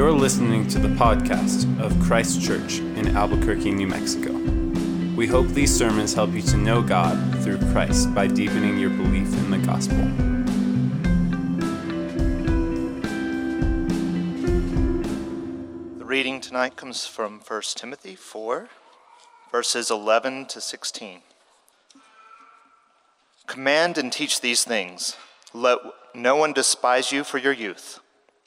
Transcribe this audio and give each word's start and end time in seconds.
You're 0.00 0.12
listening 0.12 0.66
to 0.68 0.78
the 0.78 0.88
podcast 0.88 1.78
of 1.78 1.94
Christ 2.00 2.40
Church 2.40 2.78
in 2.78 3.14
Albuquerque, 3.14 3.70
New 3.70 3.86
Mexico. 3.86 4.32
We 5.14 5.26
hope 5.26 5.48
these 5.48 5.76
sermons 5.76 6.14
help 6.14 6.30
you 6.30 6.40
to 6.40 6.56
know 6.56 6.80
God 6.80 7.18
through 7.44 7.58
Christ 7.70 8.14
by 8.14 8.26
deepening 8.26 8.78
your 8.78 8.88
belief 8.88 9.30
in 9.34 9.50
the 9.50 9.58
gospel. 9.58 9.98
The 15.98 16.04
reading 16.06 16.40
tonight 16.40 16.76
comes 16.76 17.06
from 17.06 17.40
1 17.46 17.62
Timothy 17.74 18.14
4, 18.14 18.70
verses 19.52 19.90
11 19.90 20.46
to 20.46 20.62
16. 20.62 21.20
Command 23.46 23.98
and 23.98 24.10
teach 24.10 24.40
these 24.40 24.64
things. 24.64 25.18
Let 25.52 25.78
no 26.14 26.36
one 26.36 26.54
despise 26.54 27.12
you 27.12 27.22
for 27.22 27.36
your 27.36 27.52
youth, 27.52 28.00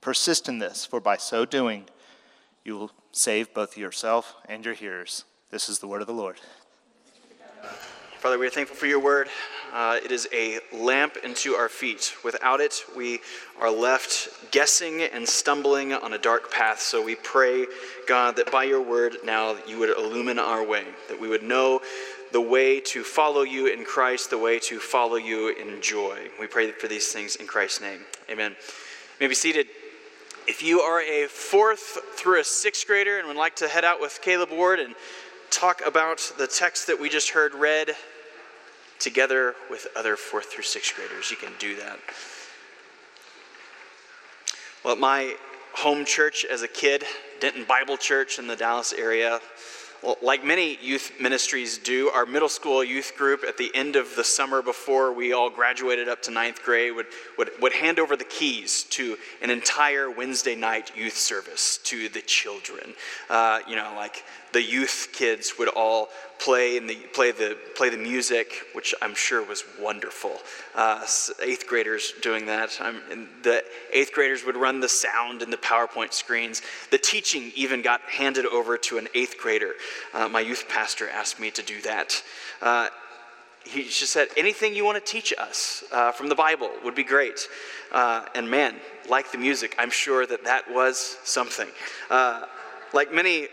Persist 0.00 0.48
in 0.48 0.58
this, 0.58 0.86
for 0.86 1.00
by 1.00 1.16
so 1.16 1.44
doing, 1.44 1.84
you 2.64 2.76
will 2.76 2.90
save 3.12 3.52
both 3.52 3.76
yourself 3.76 4.34
and 4.48 4.64
your 4.64 4.74
hearers. 4.74 5.24
This 5.50 5.68
is 5.68 5.78
the 5.80 5.86
word 5.86 6.00
of 6.00 6.06
the 6.06 6.14
Lord. 6.14 6.36
Father, 8.20 8.38
we 8.38 8.46
are 8.46 8.50
thankful 8.50 8.76
for 8.76 8.86
your 8.86 9.00
word. 9.00 9.28
Uh, 9.72 9.98
it 10.04 10.12
is 10.12 10.28
a 10.32 10.58
lamp 10.74 11.16
into 11.24 11.54
our 11.54 11.70
feet. 11.70 12.14
Without 12.22 12.60
it, 12.60 12.82
we 12.94 13.20
are 13.58 13.70
left 13.70 14.50
guessing 14.50 15.00
and 15.02 15.26
stumbling 15.26 15.94
on 15.94 16.12
a 16.12 16.18
dark 16.18 16.52
path. 16.52 16.80
So 16.80 17.02
we 17.02 17.14
pray, 17.14 17.66
God, 18.06 18.36
that 18.36 18.52
by 18.52 18.64
your 18.64 18.82
word 18.82 19.16
now 19.24 19.56
you 19.66 19.78
would 19.78 19.96
illumine 19.96 20.38
our 20.38 20.62
way, 20.62 20.84
that 21.08 21.18
we 21.18 21.28
would 21.28 21.42
know 21.42 21.80
the 22.30 22.40
way 22.40 22.78
to 22.80 23.02
follow 23.02 23.40
you 23.40 23.68
in 23.68 23.84
Christ, 23.84 24.28
the 24.28 24.38
way 24.38 24.58
to 24.60 24.78
follow 24.78 25.16
you 25.16 25.48
in 25.48 25.80
joy. 25.80 26.28
We 26.38 26.46
pray 26.46 26.72
for 26.72 26.88
these 26.88 27.08
things 27.08 27.36
in 27.36 27.46
Christ's 27.46 27.80
name. 27.80 28.00
Amen. 28.28 28.50
You 28.50 29.24
may 29.24 29.28
be 29.28 29.34
seated. 29.34 29.66
If 30.50 30.64
you 30.64 30.80
are 30.80 31.00
a 31.00 31.28
fourth 31.28 31.96
through 32.16 32.40
a 32.40 32.44
sixth 32.44 32.84
grader 32.84 33.20
and 33.20 33.28
would 33.28 33.36
like 33.36 33.54
to 33.56 33.68
head 33.68 33.84
out 33.84 34.00
with 34.00 34.18
Caleb 34.20 34.50
Ward 34.50 34.80
and 34.80 34.96
talk 35.48 35.80
about 35.86 36.32
the 36.38 36.48
text 36.48 36.88
that 36.88 36.98
we 36.98 37.08
just 37.08 37.30
heard 37.30 37.54
read 37.54 37.92
together 38.98 39.54
with 39.70 39.86
other 39.94 40.16
fourth 40.16 40.46
through 40.46 40.64
sixth 40.64 40.96
graders, 40.96 41.30
you 41.30 41.36
can 41.36 41.52
do 41.60 41.76
that. 41.76 42.00
Well, 44.84 44.94
at 44.94 44.98
my 44.98 45.36
home 45.74 46.04
church 46.04 46.44
as 46.44 46.62
a 46.62 46.68
kid, 46.68 47.04
Denton 47.38 47.62
Bible 47.62 47.96
Church 47.96 48.40
in 48.40 48.48
the 48.48 48.56
Dallas 48.56 48.92
area, 48.92 49.38
like 50.22 50.44
many 50.44 50.78
youth 50.80 51.12
ministries 51.20 51.78
do, 51.78 52.08
our 52.10 52.26
middle 52.26 52.48
school 52.48 52.82
youth 52.82 53.12
group 53.16 53.44
at 53.46 53.56
the 53.56 53.70
end 53.74 53.96
of 53.96 54.14
the 54.16 54.24
summer 54.24 54.62
before 54.62 55.12
we 55.12 55.32
all 55.32 55.50
graduated 55.50 56.08
up 56.08 56.22
to 56.22 56.30
ninth 56.30 56.62
grade 56.62 56.94
would, 56.94 57.06
would, 57.36 57.50
would 57.60 57.72
hand 57.72 57.98
over 57.98 58.16
the 58.16 58.24
keys 58.24 58.84
to 58.84 59.16
an 59.42 59.50
entire 59.50 60.10
Wednesday 60.10 60.54
night 60.54 60.92
youth 60.96 61.16
service 61.16 61.78
to 61.84 62.08
the 62.08 62.22
children. 62.22 62.94
Uh, 63.28 63.60
you 63.68 63.76
know, 63.76 63.92
like 63.96 64.24
the 64.52 64.62
youth 64.62 65.08
kids 65.12 65.54
would 65.58 65.68
all 65.68 66.08
play 66.38 66.76
and 66.76 66.88
the, 66.88 66.96
play 67.12 67.32
the 67.32 67.56
play 67.76 67.90
the 67.90 67.96
music, 67.96 68.66
which 68.72 68.94
I'm 69.02 69.14
sure 69.14 69.42
was 69.42 69.64
wonderful. 69.80 70.38
Uh, 70.74 71.06
eighth 71.42 71.66
graders 71.66 72.12
doing 72.22 72.46
that. 72.46 72.70
the 73.42 73.62
eighth 73.92 74.12
graders 74.12 74.44
would 74.44 74.56
run 74.56 74.80
the 74.80 74.88
sound 74.88 75.42
and 75.42 75.52
the 75.52 75.58
PowerPoint 75.58 76.12
screens. 76.12 76.62
The 76.90 76.98
teaching 76.98 77.52
even 77.54 77.82
got 77.82 78.00
handed 78.02 78.46
over 78.46 78.78
to 78.78 78.98
an 78.98 79.08
eighth 79.14 79.36
grader. 79.38 79.74
Uh, 80.14 80.28
my 80.28 80.40
youth 80.40 80.66
pastor 80.68 81.08
asked 81.08 81.38
me 81.38 81.50
to 81.52 81.62
do 81.62 81.80
that. 81.82 82.22
Uh, 82.62 82.88
he 83.64 83.84
just 83.84 84.12
said, 84.12 84.28
anything 84.36 84.74
you 84.74 84.84
want 84.84 85.04
to 85.04 85.12
teach 85.12 85.34
us 85.36 85.84
uh, 85.92 86.12
from 86.12 86.28
the 86.28 86.34
Bible 86.34 86.70
would 86.82 86.94
be 86.94 87.04
great. 87.04 87.46
Uh, 87.92 88.24
and 88.34 88.50
man, 88.50 88.76
like 89.08 89.30
the 89.32 89.38
music, 89.38 89.76
I'm 89.78 89.90
sure 89.90 90.26
that 90.26 90.44
that 90.44 90.72
was 90.72 91.18
something. 91.24 91.68
Uh, 92.08 92.46
like 92.92 93.12
many 93.12 93.48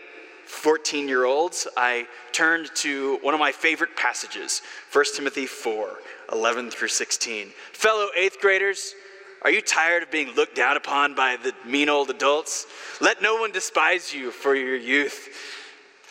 14 0.48 1.06
year 1.08 1.24
olds, 1.24 1.68
I 1.76 2.08
turned 2.32 2.70
to 2.76 3.18
one 3.20 3.34
of 3.34 3.40
my 3.40 3.52
favorite 3.52 3.94
passages 3.96 4.62
1 4.92 5.04
Timothy 5.14 5.46
4 5.46 5.90
11 6.32 6.70
through 6.70 6.88
16. 6.88 7.52
Fellow 7.72 8.08
eighth 8.16 8.40
graders, 8.40 8.94
are 9.42 9.50
you 9.50 9.60
tired 9.60 10.02
of 10.02 10.10
being 10.10 10.34
looked 10.34 10.56
down 10.56 10.76
upon 10.76 11.14
by 11.14 11.36
the 11.36 11.54
mean 11.64 11.88
old 11.88 12.10
adults? 12.10 12.66
Let 13.00 13.22
no 13.22 13.36
one 13.36 13.52
despise 13.52 14.12
you 14.12 14.30
for 14.30 14.54
your 14.54 14.76
youth. 14.76 15.28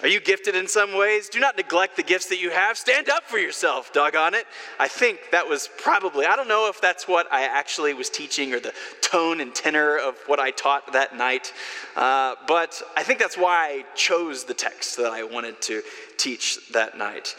Are 0.03 0.07
you 0.07 0.19
gifted 0.19 0.55
in 0.55 0.67
some 0.67 0.95
ways? 0.95 1.27
Do 1.27 1.39
not 1.39 1.57
neglect 1.57 1.95
the 1.95 2.03
gifts 2.03 2.27
that 2.27 2.39
you 2.39 2.51
have. 2.51 2.77
Stand 2.77 3.09
up 3.09 3.23
for 3.23 3.39
yourself, 3.39 3.91
doggone 3.91 4.35
it. 4.35 4.45
I 4.79 4.87
think 4.87 5.19
that 5.31 5.49
was 5.49 5.69
probably, 5.79 6.27
I 6.27 6.35
don't 6.35 6.47
know 6.47 6.69
if 6.69 6.79
that's 6.79 7.07
what 7.07 7.31
I 7.33 7.45
actually 7.45 7.95
was 7.95 8.07
teaching 8.07 8.53
or 8.53 8.59
the 8.59 8.73
tone 9.01 9.41
and 9.41 9.55
tenor 9.55 9.97
of 9.97 10.15
what 10.27 10.39
I 10.39 10.51
taught 10.51 10.93
that 10.93 11.17
night, 11.17 11.51
uh, 11.95 12.35
but 12.47 12.79
I 12.95 13.01
think 13.01 13.17
that's 13.17 13.37
why 13.37 13.69
I 13.69 13.85
chose 13.95 14.43
the 14.43 14.53
text 14.53 14.97
that 14.97 15.11
I 15.11 15.23
wanted 15.23 15.59
to 15.63 15.81
teach 16.17 16.69
that 16.73 16.95
night. 16.95 17.35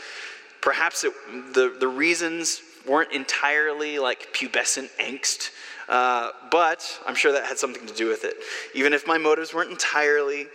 Perhaps 0.61 1.05
it, 1.05 1.13
the, 1.55 1.77
the 1.79 1.87
reasons 1.87 2.61
weren't 2.89 3.13
entirely 3.13 4.01
like 4.01 4.35
pubescent 4.35 4.91
angst. 4.99 5.51
Uh, 5.89 6.31
but 6.51 7.01
I'm 7.07 7.15
sure 7.15 7.33
that 7.33 7.45
had 7.45 7.59
something 7.59 7.87
to 7.87 7.95
do 7.95 8.09
with 8.09 8.25
it. 8.25 8.37
Even 8.75 8.93
if 8.93 9.07
my 9.07 9.17
motives 9.17 9.55
weren't 9.55 9.71
entirely 9.71 10.47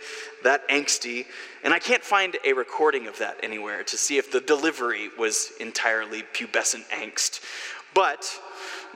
that 0.44 0.68
angsty, 0.68 1.26
and 1.64 1.74
I 1.74 1.78
can't 1.78 2.04
find 2.04 2.36
a 2.44 2.52
recording 2.52 3.08
of 3.08 3.18
that 3.18 3.38
anywhere 3.42 3.82
to 3.82 3.96
see 3.96 4.16
if 4.16 4.30
the 4.30 4.40
delivery 4.40 5.10
was 5.18 5.52
entirely 5.58 6.22
pubescent 6.22 6.86
angst. 6.90 7.40
But 7.94 8.30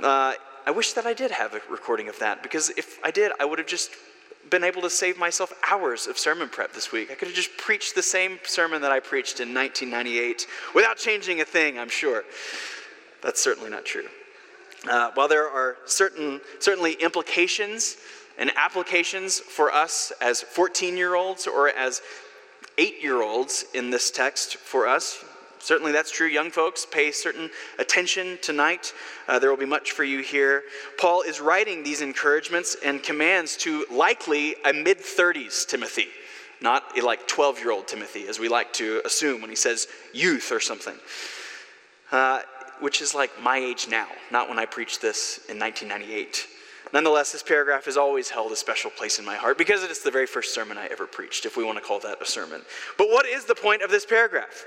uh, 0.03 0.34
I 0.66 0.71
wish 0.71 0.93
that 0.93 1.06
I 1.06 1.15
did 1.15 1.32
have 1.32 1.54
a 1.54 1.60
recording 1.69 2.09
of 2.09 2.19
that, 2.21 2.43
because 2.43 2.70
if 2.70 2.99
I 3.03 3.10
did, 3.10 3.32
I 3.41 3.44
would 3.44 3.59
have 3.59 3.69
just 3.69 3.91
been 4.50 4.65
able 4.65 4.82
to 4.82 4.91
save 4.91 5.19
myself 5.19 5.53
hours 5.69 6.06
of 6.06 6.19
sermon 6.19 6.49
prep 6.49 6.72
this 6.72 6.93
week. 6.93 7.10
I 7.10 7.15
could 7.15 7.28
have 7.28 7.37
just 7.37 7.56
preached 7.56 7.94
the 7.94 8.03
same 8.03 8.38
sermon 8.44 8.81
that 8.82 8.93
I 8.93 9.00
preached 9.00 9.41
in 9.41 9.53
1998 9.53 10.47
without 10.75 10.97
changing 10.97 11.41
a 11.41 11.44
thing, 11.44 11.78
I'm 11.78 11.88
sure. 11.88 12.25
That's 13.22 13.43
certainly 13.43 13.70
not 13.70 13.84
true. 13.84 14.06
Uh, 14.88 15.10
while 15.15 15.28
there 15.28 15.49
are 15.49 15.76
certain, 15.84 16.41
certainly 16.60 16.94
implications 16.94 17.97
and 18.38 18.50
applications 18.56 19.38
for 19.38 19.71
us 19.71 20.12
as 20.21 20.41
14 20.41 20.97
year 20.97 21.15
olds 21.15 21.47
or 21.47 21.69
as 21.69 22.00
eight 22.78 23.03
year 23.03 23.22
olds 23.22 23.66
in 23.75 23.91
this 23.91 24.10
text 24.10 24.56
for 24.56 24.87
us, 24.87 25.22
certainly 25.59 25.93
that's 25.93 26.10
true. 26.10 26.26
Young 26.26 26.50
folks, 26.50 26.87
pay 26.87 27.10
certain 27.10 27.50
attention 27.78 28.38
tonight. 28.41 28.94
Uh, 29.26 29.38
there 29.38 29.50
will 29.50 29.59
be 29.59 29.66
much 29.66 29.93
for 29.93 30.04
you 30.04 30.22
here. 30.22 30.62
Paul 30.99 31.22
is 31.22 31.41
writing 31.41 31.82
these 31.82 32.00
encouragements 32.00 32.76
and 32.82 33.03
commands 33.03 33.56
to 33.59 33.84
likely 33.91 34.56
a 34.65 34.72
mid 34.72 34.99
30s 35.00 35.66
Timothy, 35.66 36.09
not 36.62 36.97
a 36.97 37.05
like 37.05 37.26
12 37.28 37.59
year 37.59 37.72
old 37.72 37.88
Timothy, 37.88 38.26
as 38.26 38.38
we 38.38 38.49
like 38.49 38.72
to 38.75 39.03
assume 39.05 39.43
when 39.43 39.50
he 39.50 39.56
says 39.56 39.87
youth 40.15 40.50
or 40.50 40.60
something. 40.60 40.97
Uh, 42.10 42.41
which 42.81 43.00
is 43.03 43.15
like 43.15 43.31
my 43.43 43.59
age 43.59 43.89
now, 43.89 44.09
not 44.31 44.49
when 44.49 44.59
I 44.59 44.66
preached 44.66 45.00
this 45.00 45.39
in 45.49 45.59
1998. 45.59 46.47
Nonetheless, 46.93 47.32
this 47.32 47.43
paragraph 47.43 47.85
has 47.85 47.97
always 47.97 48.31
held 48.31 48.50
a 48.50 48.56
special 48.56 48.91
place 48.91 49.19
in 49.19 49.25
my 49.25 49.37
heart 49.37 49.58
because 49.58 49.82
it 49.82 49.91
is 49.91 50.00
the 50.00 50.11
very 50.11 50.26
first 50.26 50.55
sermon 50.55 50.79
I 50.79 50.87
ever 50.87 51.06
preached, 51.06 51.44
if 51.44 51.56
we 51.56 51.64
want 51.64 51.79
to 51.79 51.85
call 51.85 52.00
that 52.00 52.23
a 52.23 52.26
sermon. 52.26 52.62
But 52.97 53.08
what 53.08 53.26
is 53.26 53.44
the 53.44 53.55
point 53.55 53.82
of 53.82 53.91
this 53.91 54.06
paragraph? 54.06 54.64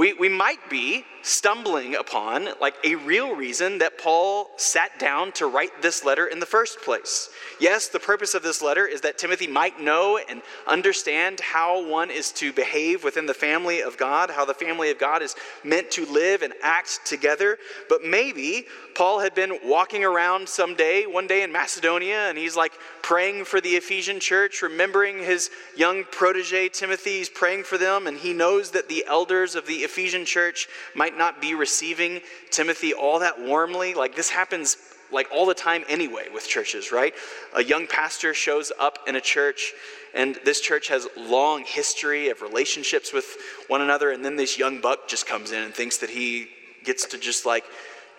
We, 0.00 0.14
we 0.14 0.30
might 0.30 0.70
be 0.70 1.04
stumbling 1.22 1.94
upon 1.94 2.48
like 2.58 2.74
a 2.84 2.94
real 2.94 3.36
reason 3.36 3.78
that 3.78 3.98
Paul 3.98 4.48
sat 4.56 4.98
down 4.98 5.32
to 5.32 5.46
write 5.46 5.82
this 5.82 6.02
letter 6.02 6.26
in 6.26 6.40
the 6.40 6.46
first 6.46 6.80
place. 6.80 7.28
Yes, 7.60 7.88
the 7.88 7.98
purpose 7.98 8.32
of 8.32 8.42
this 8.42 8.62
letter 8.62 8.86
is 8.86 9.02
that 9.02 9.18
Timothy 9.18 9.46
might 9.46 9.78
know 9.78 10.18
and 10.18 10.40
understand 10.66 11.40
how 11.40 11.86
one 11.86 12.10
is 12.10 12.32
to 12.32 12.50
behave 12.50 13.04
within 13.04 13.26
the 13.26 13.34
family 13.34 13.82
of 13.82 13.98
God, 13.98 14.30
how 14.30 14.46
the 14.46 14.54
family 14.54 14.90
of 14.90 14.98
God 14.98 15.20
is 15.20 15.36
meant 15.62 15.90
to 15.90 16.06
live 16.06 16.40
and 16.40 16.54
act 16.62 17.04
together. 17.04 17.58
But 17.90 18.02
maybe 18.02 18.64
Paul 18.94 19.20
had 19.20 19.34
been 19.34 19.58
walking 19.62 20.04
around 20.04 20.48
some 20.48 20.74
day, 20.74 21.06
one 21.06 21.26
day 21.26 21.42
in 21.42 21.52
Macedonia, 21.52 22.28
and 22.30 22.38
he's 22.38 22.56
like 22.56 22.72
praying 23.02 23.44
for 23.44 23.60
the 23.60 23.70
Ephesian 23.70 24.20
church, 24.20 24.62
remembering 24.62 25.18
his 25.18 25.50
young 25.76 26.04
protege 26.04 26.70
Timothy. 26.70 27.18
He's 27.18 27.28
praying 27.28 27.64
for 27.64 27.76
them, 27.76 28.06
and 28.06 28.16
he 28.16 28.32
knows 28.32 28.70
that 28.70 28.88
the 28.88 29.04
elders 29.06 29.54
of 29.54 29.66
the 29.66 29.84
Ephesian 29.90 30.24
church 30.24 30.68
might 30.94 31.18
not 31.18 31.40
be 31.40 31.54
receiving 31.54 32.20
Timothy 32.50 32.94
all 32.94 33.18
that 33.18 33.40
warmly. 33.40 33.92
Like 33.94 34.14
this 34.14 34.30
happens 34.30 34.76
like 35.12 35.28
all 35.32 35.46
the 35.46 35.54
time 35.54 35.84
anyway 35.88 36.28
with 36.32 36.46
churches, 36.46 36.92
right? 36.92 37.12
A 37.54 37.64
young 37.64 37.88
pastor 37.88 38.32
shows 38.32 38.70
up 38.78 39.00
in 39.08 39.16
a 39.16 39.20
church, 39.20 39.72
and 40.14 40.38
this 40.44 40.60
church 40.60 40.86
has 40.88 41.08
long 41.16 41.64
history 41.64 42.28
of 42.28 42.42
relationships 42.42 43.12
with 43.12 43.36
one 43.66 43.80
another, 43.80 44.12
and 44.12 44.24
then 44.24 44.36
this 44.36 44.56
young 44.56 44.80
buck 44.80 45.08
just 45.08 45.26
comes 45.26 45.50
in 45.50 45.62
and 45.62 45.74
thinks 45.74 45.96
that 45.98 46.10
he 46.10 46.48
gets 46.84 47.06
to 47.06 47.18
just 47.18 47.44
like 47.44 47.64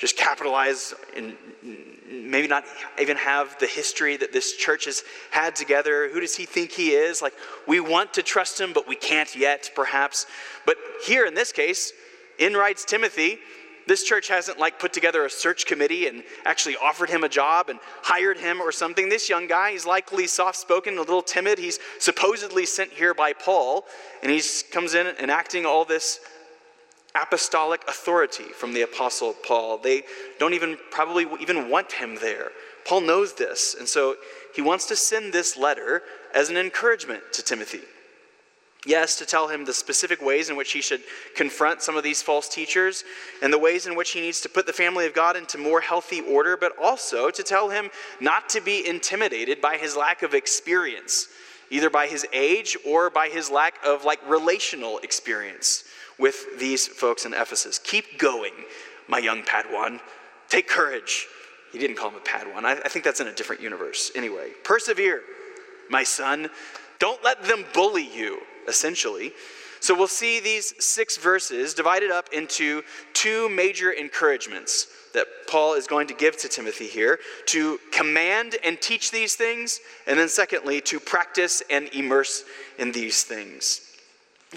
just 0.01 0.18
capitalize 0.18 0.95
and 1.15 1.36
maybe 2.09 2.48
not 2.48 2.65
even 3.00 3.15
have 3.15 3.56
the 3.59 3.68
history 3.68 4.18
that 4.18 4.33
this 4.33 4.57
church 4.57 4.86
has 4.86 5.03
had 5.30 5.56
together. 5.56 6.09
Who 6.09 6.19
does 6.19 6.36
he 6.36 6.45
think 6.45 6.71
he 6.71 6.89
is? 6.89 7.21
Like, 7.21 7.33
we 7.68 7.80
want 7.80 8.15
to 8.15 8.24
trust 8.24 8.59
him, 8.59 8.74
but 8.74 8.88
we 8.88 8.95
can't 8.95 9.36
yet, 9.36 9.69
perhaps. 9.75 10.25
But 10.65 10.77
here 11.06 11.27
in 11.27 11.36
this 11.36 11.51
case, 11.51 11.94
in 12.39 12.56
writes 12.56 12.83
Timothy, 12.83 13.38
this 13.86 14.03
church 14.03 14.27
hasn't 14.27 14.57
like 14.57 14.80
put 14.80 14.92
together 14.92 15.24
a 15.24 15.30
search 15.30 15.68
committee 15.68 16.07
and 16.07 16.24
actually 16.45 16.77
offered 16.77 17.12
him 17.12 17.24
a 17.24 17.30
job 17.30 17.69
and 17.69 17.77
hired 18.01 18.39
him 18.39 18.59
or 18.59 18.71
something. 18.71 19.07
This 19.07 19.30
young 19.30 19.45
guy, 19.45 19.74
he's 19.74 19.86
likely 19.86 20.25
soft 20.25 20.57
spoken, 20.57 20.98
a 20.98 21.01
little 21.01 21.21
timid. 21.21 21.59
He's 21.59 21.77
supposedly 22.00 22.65
sent 22.65 22.89
here 22.89 23.13
by 23.13 23.33
Paul, 23.33 23.86
and 24.24 24.31
he 24.31 24.42
comes 24.71 24.95
in 24.95 25.06
enacting 25.19 25.68
all 25.68 25.86
this 25.86 26.21
apostolic 27.16 27.84
authority 27.88 28.44
from 28.44 28.74
the 28.74 28.81
apostle 28.81 29.34
Paul. 29.34 29.78
They 29.78 30.04
don't 30.40 30.54
even 30.54 30.78
probably 30.90 31.28
even 31.40 31.69
want 31.69 31.92
him 31.92 32.16
there. 32.16 32.52
Paul 32.86 33.02
knows 33.02 33.34
this, 33.34 33.75
and 33.78 33.88
so 33.88 34.16
he 34.56 34.62
wants 34.62 34.88
to 34.88 34.96
send 34.96 35.34
this 35.34 35.58
letter 35.58 36.04
as 36.34 36.50
an 36.50 36.58
encouragement 36.58 37.22
to 37.34 37.44
Timothy. 37.44 37.81
Yes, 38.86 39.16
to 39.19 39.25
tell 39.28 39.48
him 39.48 39.63
the 39.63 39.74
specific 39.74 40.24
ways 40.24 40.50
in 40.50 40.56
which 40.56 40.72
he 40.72 40.81
should 40.81 41.02
confront 41.36 41.84
some 41.84 41.96
of 41.96 42.04
these 42.04 42.24
false 42.24 42.50
teachers 42.50 43.04
and 43.44 43.54
the 43.54 43.60
ways 43.60 43.86
in 43.86 43.96
which 43.96 44.10
he 44.10 44.22
needs 44.22 44.42
to 44.42 44.50
put 44.50 44.66
the 44.66 44.74
family 44.74 45.06
of 45.06 45.13
God 45.13 45.36
into 45.36 45.60
more 45.60 45.81
healthy 45.81 46.22
order, 46.22 46.58
but 46.58 46.74
also 46.81 47.30
to 47.30 47.44
tell 47.44 47.69
him 47.69 47.92
not 48.19 48.50
to 48.50 48.62
be 48.62 48.88
intimidated 48.88 49.62
by 49.62 49.78
his 49.78 49.96
lack 49.96 50.24
of 50.24 50.34
experience, 50.34 51.28
either 51.71 51.89
by 51.89 52.06
his 52.06 52.27
age 52.33 52.77
or 52.85 53.09
by 53.09 53.29
his 53.29 53.50
lack 53.50 53.83
of 53.83 54.03
like 54.03 54.19
relational 54.29 55.00
experience 55.00 55.85
with 56.19 56.59
these 56.59 56.88
folks 56.88 57.25
in 57.25 57.33
Ephesus. 57.33 57.79
Keep 57.79 58.19
going, 58.19 58.53
my 59.07 59.18
young 59.18 59.41
Padawan. 59.41 60.00
Take 60.50 60.68
courage. 60.68 61.25
He 61.71 61.79
didn't 61.79 61.95
call 61.95 62.09
him 62.09 62.18
a 62.18 62.19
Padawan. 62.19 62.65
I, 62.65 62.73
I 62.73 62.89
think 62.89 63.06
that's 63.06 63.21
in 63.21 63.27
a 63.27 63.33
different 63.33 63.62
universe. 63.62 64.12
Anyway, 64.13 64.51
persevere, 64.63 65.21
my 65.89 66.03
son. 66.03 66.50
Don't 67.00 67.23
let 67.23 67.41
them 67.44 67.65
bully 67.74 68.07
you 68.15 68.41
essentially. 68.67 69.33
So 69.79 69.95
we'll 69.95 70.07
see 70.07 70.39
these 70.39 70.75
six 70.83 71.17
verses 71.17 71.74
divided 71.74 72.12
up 72.12 72.29
into 72.31 72.83
two 73.13 73.50
major 73.50 73.91
encouragements 73.91 74.88
that 75.13 75.28
Paul 75.48 75.74
is 75.74 75.88
going 75.88 76.08
to 76.08 76.13
give 76.13 76.38
to 76.38 76.48
Timothy 76.48 76.88
here 76.88 77.19
to 77.48 77.80
command 77.92 78.56
and 78.63 78.80
teach 78.81 79.12
these 79.12 79.36
things, 79.36 79.80
and 80.08 80.18
then 80.18 80.30
secondly, 80.30 80.81
to 80.81 81.00
practice 81.00 81.62
and 81.69 81.90
immerse 81.94 82.44
in 82.78 82.92
these 82.92 83.24
things. 83.24 83.81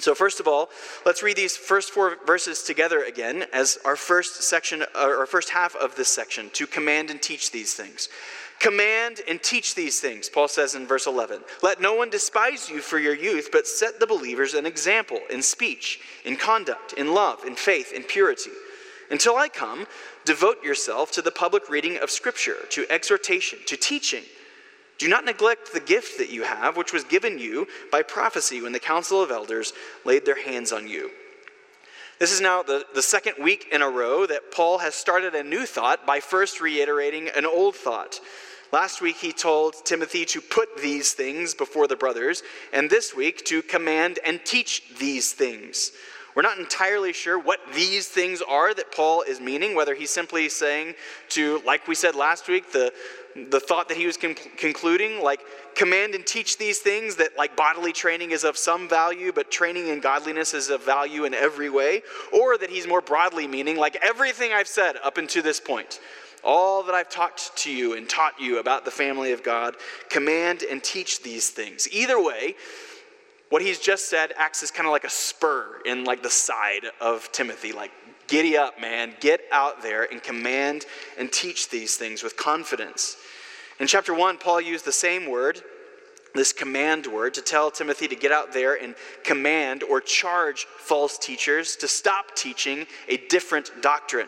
So, 0.01 0.12
first 0.15 0.41
of 0.41 0.49
all, 0.49 0.71
let's 1.06 1.23
read 1.23 1.37
these 1.37 1.56
first 1.56 1.93
four 1.93 2.17
verses 2.27 2.65
together 2.65 3.05
again 3.05 3.45
as 3.53 3.79
our 3.85 3.95
first 3.95 4.43
section, 4.43 4.83
or 4.83 5.19
our 5.19 5.27
first 5.27 5.51
half 5.51 5.77
of 5.77 5.95
this 5.95 6.09
section, 6.09 6.51
to 6.55 6.67
command 6.67 7.11
and 7.11 7.23
teach 7.23 7.53
these 7.53 7.75
things. 7.75 8.09
Command 8.59 9.21
and 9.29 9.43
teach 9.43 9.75
these 9.75 10.01
things, 10.01 10.29
Paul 10.29 10.49
says 10.49 10.75
in 10.75 10.87
verse 10.87 11.06
11. 11.06 11.43
Let 11.62 11.81
no 11.81 11.95
one 11.95 12.11
despise 12.11 12.69
you 12.69 12.81
for 12.81 12.99
your 12.99 13.15
youth, 13.15 13.51
but 13.53 13.67
set 13.67 14.01
the 14.01 14.06
believers 14.06 14.55
an 14.55 14.67
example 14.67 15.21
in 15.31 15.43
speech, 15.43 16.01
in 16.25 16.37
conduct, 16.37 16.95
in 16.95 17.15
love, 17.15 17.45
in 17.45 17.55
faith, 17.56 17.93
in 17.93 18.03
purity. 18.03 18.51
Until 19.11 19.37
I 19.37 19.49
come, 19.49 19.87
devote 20.25 20.62
yourself 20.62 21.11
to 21.12 21.23
the 21.23 21.31
public 21.31 21.69
reading 21.69 21.99
of 21.99 22.11
Scripture, 22.11 22.56
to 22.71 22.87
exhortation, 22.91 23.59
to 23.67 23.77
teaching. 23.77 24.25
Do 24.99 25.09
not 25.09 25.25
neglect 25.25 25.73
the 25.73 25.81
gift 25.81 26.19
that 26.19 26.31
you 26.31 26.45
have, 26.45 26.77
which 26.77 26.93
was 26.93 27.05
given 27.05 27.39
you 27.39 27.67
by 27.91 28.03
prophecy 28.03 28.62
when 28.62 28.73
the 28.73 28.79
council 28.79 29.21
of 29.21 29.31
elders 29.31 29.73
laid 30.05 30.25
their 30.25 30.43
hands 30.43 30.73
on 30.73 30.89
you. 30.89 31.11
This 32.21 32.33
is 32.33 32.41
now 32.41 32.62
the, 32.62 32.87
the 32.95 33.03
second 33.03 33.43
week 33.43 33.67
in 33.73 33.83
a 33.83 33.91
row 33.91 34.25
that 34.25 34.53
Paul 34.53 34.79
has 34.79 34.95
started 34.95 35.35
a 35.35 35.43
new 35.43 35.67
thought 35.67 36.06
by 36.06 36.21
first 36.21 36.61
reiterating 36.61 37.29
an 37.29 37.45
old 37.45 37.75
thought. 37.75 38.21
Last 38.73 39.01
week 39.01 39.17
he 39.17 39.33
told 39.33 39.85
Timothy 39.85 40.25
to 40.27 40.41
put 40.41 40.79
these 40.79 41.12
things 41.12 41.55
before 41.55 41.87
the 41.87 41.97
brothers, 41.97 42.43
and 42.73 42.89
this 42.89 43.15
week 43.15 43.45
to 43.47 43.62
command 43.62 44.21
and 44.25 44.45
teach 44.45 44.83
these 44.99 45.33
things. 45.33 45.93
We're 46.34 46.42
not 46.42 46.58
entirely 46.58 47.12
sure 47.12 47.38
what 47.38 47.60
these 47.75 48.08
things 48.08 48.42
are 48.42 48.75
that 48.75 48.90
Paul 48.90 49.22
is 49.22 49.40
meaning, 49.40 49.76
whether 49.76 49.94
he's 49.94 50.10
simply 50.10 50.48
saying 50.48 50.94
to, 51.31 51.62
like 51.64 51.86
we 51.86 51.94
said 51.94 52.16
last 52.16 52.48
week, 52.48 52.72
the, 52.72 52.92
the 53.50 53.60
thought 53.60 53.88
that 53.88 53.96
he 53.96 54.06
was 54.06 54.16
con- 54.16 54.34
concluding, 54.56 55.22
like, 55.22 55.40
command 55.76 56.14
and 56.14 56.26
teach 56.26 56.58
these 56.58 56.81
things 56.81 57.16
that, 57.16 57.36
like, 57.36 57.56
bodily 57.56 57.92
training 57.92 58.32
is 58.32 58.42
of 58.42 58.56
some 58.56 58.88
value, 58.88 59.32
but 59.32 59.50
training 59.50 59.88
in 59.88 60.00
godliness 60.00 60.54
is 60.54 60.70
of 60.70 60.84
value 60.84 61.25
in 61.25 61.34
every 61.34 61.70
way, 61.70 62.02
or 62.32 62.58
that 62.58 62.70
he's 62.70 62.86
more 62.86 63.00
broadly 63.00 63.46
meaning, 63.46 63.76
like, 63.76 63.96
everything 64.02 64.52
I've 64.52 64.69
said 64.69 64.96
up 65.04 65.19
until 65.19 65.42
this 65.42 65.60
point, 65.60 66.00
all 66.42 66.82
that 66.82 66.94
I've 66.94 67.08
talked 67.08 67.56
to 67.58 67.72
you 67.72 67.96
and 67.96 68.08
taught 68.08 68.40
you 68.40 68.58
about 68.58 68.84
the 68.84 68.90
family 68.90 69.32
of 69.32 69.42
God, 69.42 69.76
command 70.10 70.62
and 70.62 70.82
teach 70.82 71.22
these 71.22 71.50
things. 71.50 71.88
Either 71.92 72.20
way, 72.20 72.54
what 73.55 73.62
he's 73.62 73.79
just 73.79 74.11
said 74.11 74.33
acts 74.37 74.65
as 74.65 74.73
kind 74.73 74.85
of 74.85 74.91
like 74.91 75.05
a 75.05 75.09
spur 75.09 75.81
in 75.87 76.03
like 76.03 76.25
the 76.25 76.29
side 76.29 76.87
of 77.01 77.31
Timothy, 77.31 77.71
like 77.71 77.93
giddy 78.27 78.56
up, 78.56 78.81
man, 78.81 79.15
get 79.21 79.43
out 79.53 79.81
there 79.81 80.11
and 80.11 80.21
command 80.21 80.87
and 81.17 81.31
teach 81.31 81.69
these 81.69 81.97
things 81.97 82.25
with 82.25 82.37
confidence. 82.37 83.17
In 83.79 83.87
chapter 83.87 84.12
1, 84.12 84.39
Paul 84.39 84.61
used 84.61 84.85
the 84.85 84.91
same 84.91 85.31
word, 85.31 85.62
this 86.35 86.53
command 86.53 87.06
word, 87.06 87.35
to 87.35 87.43
tell 87.43 87.71
Timothy 87.71 88.09
to 88.09 88.17
get 88.17 88.33
out 88.33 88.53
there 88.53 88.75
and 88.75 88.97
command 89.23 89.85
or 89.85 90.01
charge 90.01 90.67
false 90.79 91.17
teachers 91.17 91.77
to 91.77 91.87
stop 91.87 92.35
teaching 92.35 92.89
a 93.09 93.19
different 93.29 93.71
doctrine. 93.81 94.27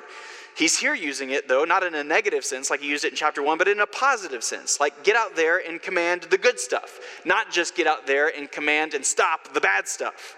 He's 0.56 0.78
here 0.78 0.94
using 0.94 1.30
it, 1.30 1.48
though, 1.48 1.64
not 1.64 1.82
in 1.82 1.94
a 1.94 2.02
negative 2.02 2.42
sense 2.42 2.70
like 2.70 2.80
he 2.80 2.88
used 2.88 3.04
it 3.04 3.12
in 3.12 3.16
chapter 3.16 3.42
1, 3.42 3.58
but 3.58 3.68
in 3.68 3.80
a 3.80 3.86
positive 3.86 4.42
sense. 4.42 4.80
Like, 4.80 5.04
get 5.04 5.14
out 5.14 5.36
there 5.36 5.58
and 5.58 5.82
command 5.82 6.22
the 6.22 6.38
good 6.38 6.58
stuff, 6.58 6.98
not 7.26 7.52
just 7.52 7.74
get 7.74 7.86
out 7.86 8.06
there 8.06 8.34
and 8.34 8.50
command 8.50 8.94
and 8.94 9.04
stop 9.04 9.52
the 9.52 9.60
bad 9.60 9.86
stuff. 9.86 10.34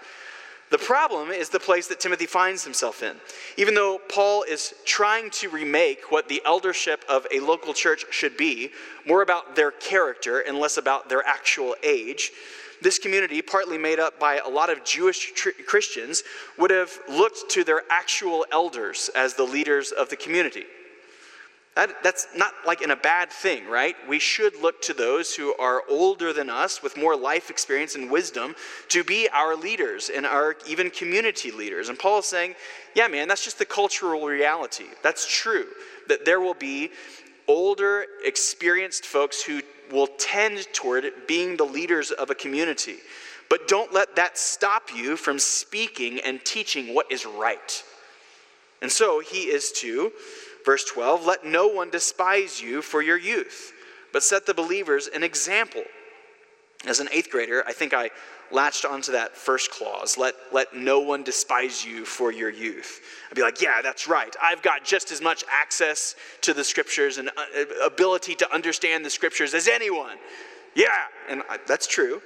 The 0.71 0.77
problem 0.77 1.29
is 1.29 1.47
the 1.47 1.59
place 1.59 1.87
that 1.87 2.01
Timothy 2.01 2.25
finds 2.25 2.65
himself 2.65 3.01
in. 3.01 3.15
Even 3.55 3.75
though 3.75 3.97
Paul 4.09 4.43
is 4.43 4.73
trying 4.85 5.29
to 5.31 5.49
remake 5.49 6.11
what 6.11 6.27
the 6.27 6.41
eldership 6.45 7.05
of 7.07 7.25
a 7.33 7.39
local 7.39 7.73
church 7.73 8.05
should 8.11 8.35
be, 8.35 8.71
more 9.07 9.21
about 9.21 9.55
their 9.55 9.71
character 9.71 10.39
and 10.39 10.59
less 10.59 10.75
about 10.75 11.07
their 11.07 11.25
actual 11.25 11.77
age, 11.81 12.31
this 12.81 12.99
community, 12.99 13.41
partly 13.41 13.77
made 13.77 13.99
up 13.99 14.19
by 14.19 14.37
a 14.37 14.47
lot 14.47 14.69
of 14.69 14.83
Jewish 14.83 15.33
tr- 15.33 15.49
Christians, 15.67 16.23
would 16.57 16.71
have 16.71 16.91
looked 17.09 17.49
to 17.51 17.63
their 17.63 17.83
actual 17.89 18.45
elders 18.51 19.09
as 19.15 19.33
the 19.33 19.43
leaders 19.43 19.91
of 19.91 20.09
the 20.09 20.15
community. 20.15 20.65
That, 21.75 22.03
that's 22.03 22.27
not 22.35 22.53
like 22.65 22.81
in 22.81 22.91
a 22.91 22.95
bad 22.95 23.29
thing, 23.29 23.65
right? 23.67 23.95
We 24.07 24.19
should 24.19 24.59
look 24.61 24.81
to 24.81 24.93
those 24.93 25.33
who 25.33 25.55
are 25.57 25.83
older 25.87 26.33
than 26.33 26.49
us 26.49 26.83
with 26.83 26.97
more 26.97 27.15
life 27.15 27.49
experience 27.49 27.95
and 27.95 28.11
wisdom 28.11 28.55
to 28.89 29.03
be 29.03 29.29
our 29.29 29.55
leaders 29.55 30.09
and 30.13 30.25
our 30.25 30.57
even 30.67 30.89
community 30.89 31.51
leaders. 31.51 31.87
And 31.87 31.97
Paul 31.97 32.19
is 32.19 32.25
saying, 32.25 32.55
yeah, 32.95 33.07
man, 33.07 33.29
that's 33.29 33.45
just 33.45 33.59
the 33.59 33.65
cultural 33.65 34.25
reality. 34.25 34.87
That's 35.03 35.25
true. 35.25 35.67
That 36.09 36.25
there 36.25 36.41
will 36.41 36.53
be 36.53 36.91
older, 37.49 38.05
experienced 38.23 39.05
folks 39.05 39.41
who 39.41 39.61
will 39.91 40.07
tend 40.17 40.65
toward 40.71 41.05
being 41.27 41.57
the 41.57 41.65
leaders 41.65 42.11
of 42.11 42.29
a 42.29 42.35
community. 42.35 42.95
But 43.49 43.67
don't 43.67 43.91
let 43.91 44.15
that 44.15 44.37
stop 44.37 44.95
you 44.95 45.17
from 45.17 45.39
speaking 45.39 46.21
and 46.21 46.43
teaching 46.45 46.93
what 46.93 47.11
is 47.11 47.25
right. 47.25 47.83
And 48.81 48.89
so 48.89 49.19
he 49.19 49.39
is 49.39 49.73
to 49.73 50.13
Verse 50.65 50.85
12 50.85 51.25
Let 51.25 51.45
no 51.45 51.67
one 51.67 51.89
despise 51.89 52.61
you 52.61 52.81
for 52.81 53.01
your 53.01 53.17
youth, 53.17 53.73
but 54.13 54.23
set 54.23 54.45
the 54.45 54.53
believers 54.53 55.07
an 55.07 55.23
example. 55.23 55.83
As 56.85 56.99
an 56.99 57.09
eighth 57.11 57.29
grader, 57.29 57.63
I 57.67 57.73
think 57.73 57.93
I 57.93 58.09
latched 58.51 58.85
onto 58.85 59.11
that 59.11 59.35
first 59.35 59.71
clause 59.71 60.17
let, 60.17 60.35
let 60.51 60.75
no 60.75 60.99
one 60.99 61.23
despise 61.23 61.85
you 61.85 62.05
for 62.05 62.31
your 62.31 62.49
youth. 62.49 63.01
I'd 63.29 63.35
be 63.35 63.41
like, 63.41 63.61
yeah, 63.61 63.81
that's 63.81 64.07
right. 64.07 64.35
I've 64.41 64.61
got 64.61 64.83
just 64.83 65.11
as 65.11 65.21
much 65.21 65.43
access 65.51 66.15
to 66.41 66.53
the 66.53 66.63
scriptures 66.63 67.17
and 67.17 67.29
uh, 67.29 67.85
ability 67.85 68.35
to 68.35 68.53
understand 68.53 69.05
the 69.05 69.09
scriptures 69.09 69.53
as 69.53 69.67
anyone. 69.67 70.17
Yeah, 70.75 70.87
and 71.29 71.43
I, 71.49 71.57
that's 71.67 71.87
true. 71.87 72.21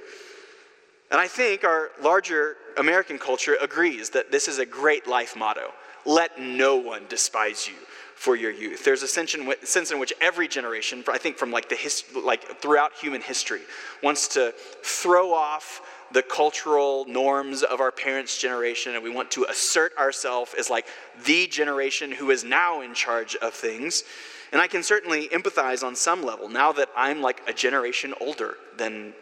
And 1.11 1.19
I 1.19 1.27
think 1.27 1.63
our 1.63 1.91
larger 2.01 2.57
American 2.77 3.19
culture 3.19 3.57
agrees 3.61 4.09
that 4.11 4.31
this 4.31 4.47
is 4.47 4.59
a 4.59 4.65
great 4.65 5.07
life 5.07 5.35
motto 5.35 5.73
let 6.05 6.39
no 6.39 6.75
one 6.75 7.03
despise 7.07 7.67
you 7.67 7.75
for 8.15 8.35
your 8.35 8.51
youth. 8.51 8.83
There's 8.85 9.03
a 9.03 9.07
sense 9.07 9.33
in, 9.33 9.99
which 9.99 10.13
every 10.21 10.47
generation, 10.47 11.03
I 11.07 11.17
think 11.17 11.37
from 11.37 11.51
like 11.51 11.69
the 11.69 12.21
like 12.23 12.61
throughout 12.61 12.93
human 12.93 13.21
history, 13.21 13.61
wants 14.01 14.27
to 14.29 14.53
throw 14.83 15.33
off 15.33 15.81
the 16.13 16.21
cultural 16.21 17.05
norms 17.05 17.63
of 17.63 17.81
our 17.81 17.91
parents' 17.91 18.37
generation, 18.37 18.93
and 18.93 19.03
we 19.03 19.09
want 19.09 19.31
to 19.31 19.45
assert 19.49 19.97
ourselves 19.97 20.53
as 20.57 20.69
like 20.69 20.85
the 21.25 21.47
generation 21.47 22.11
who 22.11 22.29
is 22.29 22.43
now 22.43 22.81
in 22.81 22.93
charge 22.93 23.35
of 23.37 23.53
things. 23.53 24.03
And 24.51 24.61
I 24.61 24.67
can 24.67 24.83
certainly 24.83 25.27
empathize 25.29 25.83
on 25.83 25.95
some 25.95 26.23
level 26.23 26.47
now 26.47 26.71
that 26.73 26.89
I'm 26.95 27.21
like 27.21 27.41
a 27.49 27.53
generation 27.53 28.13
older 28.21 28.55
than 28.77 29.13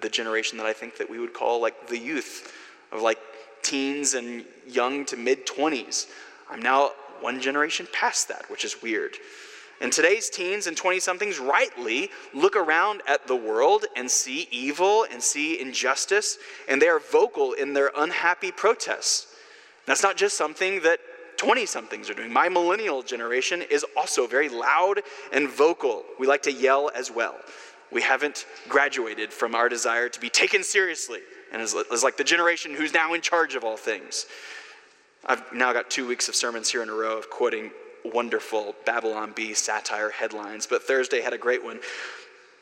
the 0.00 0.10
generation 0.10 0.58
that 0.58 0.66
I 0.66 0.74
think 0.74 0.98
that 0.98 1.08
we 1.08 1.18
would 1.18 1.32
call 1.32 1.60
like 1.60 1.88
the 1.88 1.98
youth 1.98 2.52
of 2.92 3.00
like 3.00 3.18
teens 3.62 4.12
and 4.12 4.44
young 4.66 5.06
to 5.06 5.16
mid 5.16 5.46
20s. 5.46 6.08
I'm 6.50 6.60
now 6.60 6.92
one 7.20 7.40
generation 7.40 7.88
past 7.90 8.28
that, 8.28 8.50
which 8.50 8.66
is 8.66 8.82
weird. 8.82 9.16
And 9.80 9.92
today's 9.92 10.30
teens 10.30 10.66
and 10.66 10.76
20 10.76 11.00
somethings 11.00 11.38
rightly 11.38 12.10
look 12.32 12.56
around 12.56 13.02
at 13.08 13.26
the 13.26 13.36
world 13.36 13.86
and 13.96 14.10
see 14.10 14.48
evil 14.50 15.06
and 15.10 15.22
see 15.22 15.60
injustice, 15.60 16.38
and 16.68 16.80
they 16.80 16.88
are 16.88 17.00
vocal 17.00 17.52
in 17.52 17.72
their 17.72 17.90
unhappy 17.96 18.52
protests. 18.52 19.26
That's 19.86 20.02
not 20.02 20.16
just 20.16 20.36
something 20.36 20.82
that 20.82 21.00
20 21.36 21.66
somethings 21.66 22.08
are 22.08 22.14
doing. 22.14 22.32
My 22.32 22.48
millennial 22.48 23.02
generation 23.02 23.62
is 23.62 23.84
also 23.96 24.26
very 24.26 24.48
loud 24.48 25.00
and 25.32 25.48
vocal. 25.48 26.04
We 26.18 26.26
like 26.26 26.42
to 26.42 26.52
yell 26.52 26.90
as 26.94 27.10
well. 27.10 27.36
We 27.90 28.02
haven't 28.02 28.46
graduated 28.68 29.32
from 29.32 29.54
our 29.54 29.68
desire 29.68 30.08
to 30.08 30.20
be 30.20 30.30
taken 30.30 30.62
seriously 30.62 31.20
and 31.52 31.60
is, 31.60 31.74
is 31.74 32.02
like 32.02 32.16
the 32.16 32.24
generation 32.24 32.74
who's 32.74 32.94
now 32.94 33.14
in 33.14 33.20
charge 33.20 33.54
of 33.54 33.64
all 33.64 33.76
things. 33.76 34.26
I've 35.26 35.42
now 35.52 35.72
got 35.72 35.90
two 35.90 36.06
weeks 36.06 36.28
of 36.28 36.34
sermons 36.34 36.70
here 36.70 36.82
in 36.82 36.88
a 36.88 36.94
row 36.94 37.18
of 37.18 37.30
quoting 37.30 37.70
wonderful 38.04 38.74
Babylon 38.84 39.32
Bee 39.34 39.54
satire 39.54 40.10
headlines, 40.10 40.66
but 40.66 40.82
Thursday 40.82 41.20
had 41.20 41.32
a 41.32 41.38
great 41.38 41.64
one. 41.64 41.80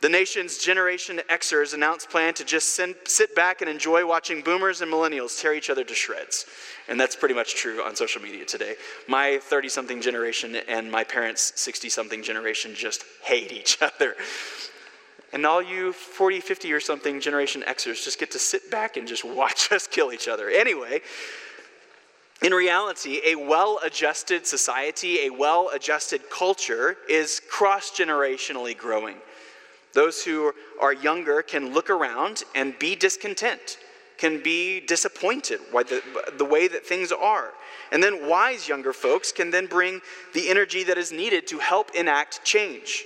The 0.03 0.09
nation's 0.09 0.59
Generation 0.59 1.21
Xers 1.31 1.75
announced 1.75 2.11
plan 2.11 2.35
to 2.35 2.45
just 2.45 2.71
sit 2.71 3.37
back 3.37 3.61
and 3.61 3.71
enjoy 3.71 4.05
watching 4.05 4.43
boomers 4.43 4.81
and 4.81 4.93
millennials 4.93 5.41
tear 5.41 5.55
each 5.55 5.71
other 5.71 5.85
to 5.85 5.95
shreds. 5.95 6.45
And 6.89 6.99
that's 6.99 7.15
pretty 7.15 7.37
much 7.37 7.55
true 7.55 7.81
on 7.85 7.95
social 7.95 8.21
media 8.21 8.45
today. 8.45 8.75
My 9.07 9.39
30 9.43 9.69
something 9.69 10.01
generation 10.03 10.57
and 10.67 10.91
my 10.91 11.05
parents' 11.05 11.53
60 11.55 11.89
something 11.89 12.21
generation 12.21 12.75
just 12.75 13.05
hate 13.23 13.53
each 13.53 13.79
other. 13.81 14.17
And 15.33 15.47
all 15.47 15.63
you 15.63 15.93
40, 15.93 16.41
50 16.41 16.73
or 16.73 16.81
something 16.81 17.21
Generation 17.21 17.63
Xers 17.63 18.05
just 18.05 18.19
get 18.19 18.33
to 18.33 18.39
sit 18.39 18.71
back 18.71 18.97
and 18.97 19.09
just 19.09 19.25
watch 19.25 19.71
us 19.73 19.87
kill 19.87 20.13
each 20.13 20.29
other. 20.29 20.51
Anyway, 20.51 21.01
in 22.43 22.53
reality, 22.53 23.21
a 23.25 23.37
well 23.37 23.79
adjusted 23.85 24.47
society, 24.47 25.27
a 25.27 25.31
well 25.31 25.71
adjusted 25.73 26.29
culture 26.31 26.97
is 27.09 27.41
cross 27.49 27.91
generationally 27.91 28.77
growing. 28.77 29.17
Those 29.93 30.25
who 30.25 30.53
are 30.81 30.93
younger 30.93 31.43
can 31.43 31.73
look 31.73 31.91
around 31.91 32.45
and 32.55 32.79
be 32.79 32.97
discontent, 32.97 33.79
can 34.19 34.43
be 34.43 34.81
disappointed 34.81 35.61
by 35.73 35.83
the, 35.83 36.03
the 36.39 36.45
way 36.45 36.67
that 36.67 36.85
things 36.85 37.13
are. 37.13 37.51
And 37.93 38.03
then 38.03 38.27
wise 38.27 38.69
younger 38.69 38.93
folks 38.93 39.33
can 39.33 39.51
then 39.51 39.67
bring 39.67 40.01
the 40.33 40.49
energy 40.49 40.83
that 40.85 40.97
is 40.97 41.13
needed 41.13 41.47
to 41.49 41.59
help 41.59 41.91
enact 41.95 42.43
change. 42.43 43.05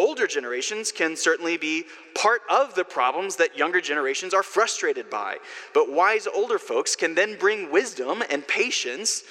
Older 0.00 0.26
generations 0.26 0.92
can 0.92 1.14
certainly 1.14 1.58
be 1.58 1.84
part 2.14 2.40
of 2.48 2.74
the 2.74 2.84
problems 2.84 3.36
that 3.36 3.58
younger 3.58 3.82
generations 3.82 4.32
are 4.32 4.42
frustrated 4.42 5.10
by. 5.10 5.36
But 5.74 5.92
wise 5.92 6.26
older 6.26 6.58
folks 6.58 6.96
can 6.96 7.14
then 7.14 7.36
bring 7.38 7.70
wisdom 7.70 8.22
and 8.30 8.48
patience 8.48 9.24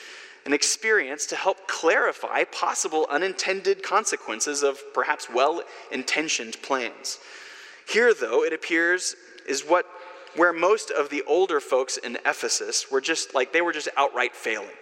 and 0.45 0.53
experience 0.53 1.25
to 1.25 1.35
help 1.35 1.67
clarify 1.67 2.43
possible 2.43 3.07
unintended 3.09 3.81
consequences 3.81 4.61
of 4.61 4.79
perhaps 4.93 5.27
well 5.27 5.63
intentioned 5.91 6.61
plans. 6.61 7.17
Here, 7.91 8.13
though, 8.13 8.43
it 8.43 8.53
appears 8.53 9.15
is 9.47 9.63
what 9.63 9.87
where 10.35 10.53
most 10.53 10.91
of 10.91 11.09
the 11.09 11.23
older 11.25 11.59
folks 11.59 11.97
in 11.97 12.19
Ephesus 12.27 12.91
were 12.91 13.01
just 13.01 13.33
like 13.33 13.51
they 13.51 13.61
were 13.61 13.73
just 13.73 13.89
outright 13.97 14.35
failing 14.35 14.77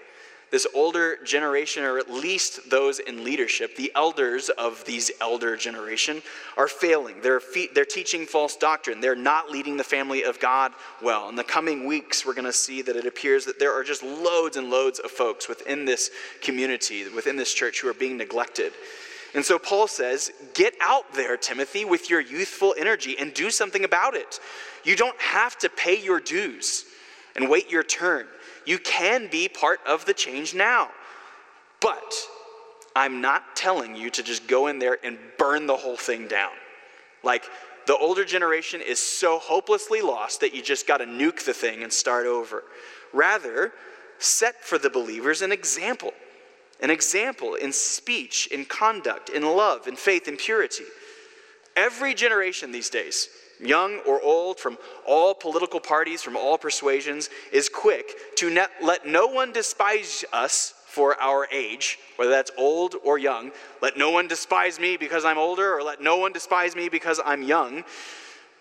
this 0.50 0.66
older 0.74 1.18
generation, 1.24 1.84
or 1.84 1.98
at 1.98 2.10
least 2.10 2.70
those 2.70 3.00
in 3.00 3.24
leadership, 3.24 3.76
the 3.76 3.92
elders 3.96 4.50
of 4.50 4.84
these 4.86 5.12
elder 5.20 5.58
generation, 5.58 6.22
are 6.56 6.68
failing. 6.68 7.22
They're, 7.22 7.40
fe- 7.40 7.70
they're 7.74 7.86
teaching 7.86 8.26
false 8.26 8.56
doctrine. 8.56 9.02
They're 9.02 9.16
not 9.16 9.52
leading 9.52 9.76
the 9.76 9.84
family 9.84 10.24
of 10.24 10.40
God 10.40 10.72
well. 11.02 11.28
In 11.30 11.36
the 11.36 11.44
coming 11.44 11.86
weeks, 11.86 12.26
we're 12.26 12.34
going 12.34 12.46
to 12.46 12.54
see 12.54 12.82
that 12.82 12.96
it 12.96 13.06
appears 13.06 13.46
that 13.46 13.60
there 13.60 13.74
are 13.74 13.84
just 13.84 14.04
loads 14.04 14.56
and 14.56 14.70
loads 14.70 15.00
of 15.00 15.12
folks 15.12 15.50
within 15.50 15.86
this 15.86 16.12
community, 16.42 17.08
within 17.10 17.36
this 17.36 17.54
church, 17.54 17.82
who 17.82 17.90
are 17.90 17.94
being 17.94 18.18
neglected. 18.18 18.72
And 19.36 19.44
so 19.44 19.60
Paul 19.60 19.88
says, 19.88 20.32
Get 20.54 20.74
out 20.82 21.14
there, 21.14 21.38
Timothy, 21.38 21.86
with 21.86 22.10
your 22.10 22.22
youthful 22.22 22.74
energy 22.78 23.18
and 23.20 23.34
do 23.34 23.52
something 23.52 23.84
about 23.84 24.16
it. 24.16 24.40
You 24.84 24.96
don't 24.96 25.20
have 25.20 25.58
to 25.60 25.70
pay 25.70 26.02
your 26.02 26.20
dues 26.20 26.86
and 27.36 27.50
wait 27.50 27.70
your 27.70 27.84
turn. 27.84 28.28
You 28.68 28.78
can 28.78 29.30
be 29.30 29.48
part 29.48 29.80
of 29.88 30.06
the 30.06 30.14
change 30.14 30.54
now. 30.54 30.90
But 31.80 32.14
I'm 32.94 33.22
not 33.22 33.56
telling 33.56 33.96
you 33.96 34.10
to 34.10 34.22
just 34.22 34.46
go 34.46 34.68
in 34.68 34.78
there 34.78 34.98
and 35.06 35.18
burn 35.38 35.68
the 35.68 35.78
whole 35.78 35.96
thing 35.96 36.28
down. 36.28 36.52
Like, 37.24 37.46
the 37.86 37.96
older 37.96 38.26
generation 38.26 38.82
is 38.82 39.00
so 39.00 39.40
hopelessly 39.40 40.02
lost 40.02 40.42
that 40.42 40.54
you 40.54 40.62
just 40.62 40.86
got 40.86 40.98
to 40.98 41.06
nuke 41.06 41.46
the 41.46 41.54
thing 41.54 41.82
and 41.82 41.94
start 41.94 42.26
over. 42.26 42.66
Rather, 43.14 43.72
set 44.20 44.62
for 44.66 44.78
the 44.78 44.90
believers 44.90 45.42
an 45.42 45.52
example 45.52 46.12
an 46.80 46.92
example 46.92 47.56
in 47.56 47.74
speech, 47.74 48.48
in 48.52 48.64
conduct, 48.64 49.30
in 49.30 49.44
love, 49.44 49.88
in 49.88 49.96
faith, 49.96 50.28
in 50.28 50.38
purity. 50.38 50.84
Every 51.76 52.14
generation 52.14 52.72
these 52.72 52.92
days 52.92 53.30
young 53.60 54.00
or 54.08 54.22
old, 54.22 54.60
from 54.60 54.78
all 55.06 55.34
political 55.34 55.80
parties, 55.80 56.22
from 56.22 56.36
all 56.36 56.58
persuasions, 56.58 57.30
is 57.52 57.70
quick 57.70 58.36
to 58.38 58.50
net, 58.50 58.70
let 58.82 59.06
no 59.06 59.28
one 59.28 59.52
despise 59.52 60.24
us 60.34 60.74
for 60.86 61.20
our 61.22 61.48
age, 61.52 62.00
whether 62.16 62.32
that's 62.32 62.52
old 62.58 62.96
or 63.04 63.20
young. 63.20 63.52
Let 63.82 63.98
no 63.98 64.10
one 64.10 64.28
despise 64.28 64.80
me 64.80 64.98
because 64.98 65.26
I'm 65.26 65.38
older, 65.38 65.76
or 65.76 65.84
let 65.84 66.02
no 66.02 66.18
one 66.18 66.34
despise 66.34 66.76
me 66.76 66.90
because 66.90 67.20
I'm 67.24 67.44
young. 67.44 67.84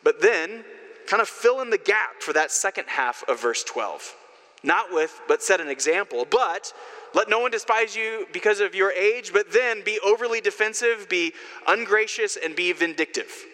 But 0.04 0.20
then, 0.20 0.64
kind 1.06 1.22
of 1.22 1.28
fill 1.28 1.62
in 1.62 1.70
the 1.70 1.78
gap 1.78 2.20
for 2.20 2.32
that 2.34 2.50
second 2.50 2.88
half 2.88 3.24
of 3.28 3.40
verse 3.40 3.64
12. 3.64 4.14
Not 4.62 4.92
with, 4.92 5.18
but 5.28 5.42
set 5.42 5.60
an 5.60 5.68
example, 5.68 6.26
but 6.28 6.72
let 7.14 7.30
no 7.30 7.38
one 7.38 7.50
despise 7.50 7.96
you 7.96 8.26
because 8.32 8.60
of 8.60 8.74
your 8.74 8.92
age, 8.92 9.32
but 9.32 9.52
then 9.52 9.82
be 9.84 9.98
overly 10.04 10.40
defensive, 10.40 11.08
be 11.08 11.32
ungracious, 11.66 12.36
and 12.36 12.54
be 12.54 12.72
vindictive. 12.72 13.46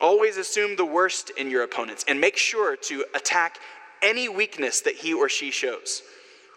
Always 0.00 0.36
assume 0.36 0.76
the 0.76 0.84
worst 0.84 1.30
in 1.30 1.50
your 1.50 1.62
opponents 1.62 2.04
and 2.06 2.20
make 2.20 2.36
sure 2.36 2.76
to 2.76 3.04
attack 3.14 3.58
any 4.02 4.28
weakness 4.28 4.80
that 4.82 4.94
he 4.94 5.14
or 5.14 5.28
she 5.28 5.50
shows. 5.50 6.02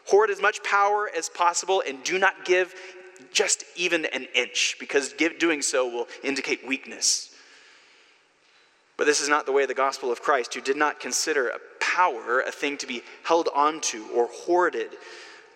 Hoard 0.07 0.29
as 0.29 0.41
much 0.41 0.63
power 0.63 1.09
as 1.15 1.29
possible 1.29 1.81
and 1.87 2.03
do 2.03 2.19
not 2.19 2.45
give 2.45 2.73
just 3.31 3.63
even 3.75 4.05
an 4.05 4.27
inch 4.35 4.75
because 4.79 5.13
give, 5.13 5.39
doing 5.39 5.61
so 5.61 5.87
will 5.87 6.07
indicate 6.23 6.67
weakness. 6.67 7.33
But 8.97 9.05
this 9.05 9.21
is 9.21 9.29
not 9.29 9.45
the 9.45 9.51
way 9.53 9.61
of 9.61 9.69
the 9.69 9.73
gospel 9.73 10.11
of 10.11 10.21
Christ, 10.21 10.53
who 10.53 10.61
did 10.61 10.75
not 10.75 10.99
consider 10.99 11.53
power 11.79 12.41
a 12.41 12.51
thing 12.51 12.77
to 12.79 12.87
be 12.87 13.01
held 13.23 13.47
onto 13.55 14.05
or 14.13 14.27
hoarded, 14.27 14.89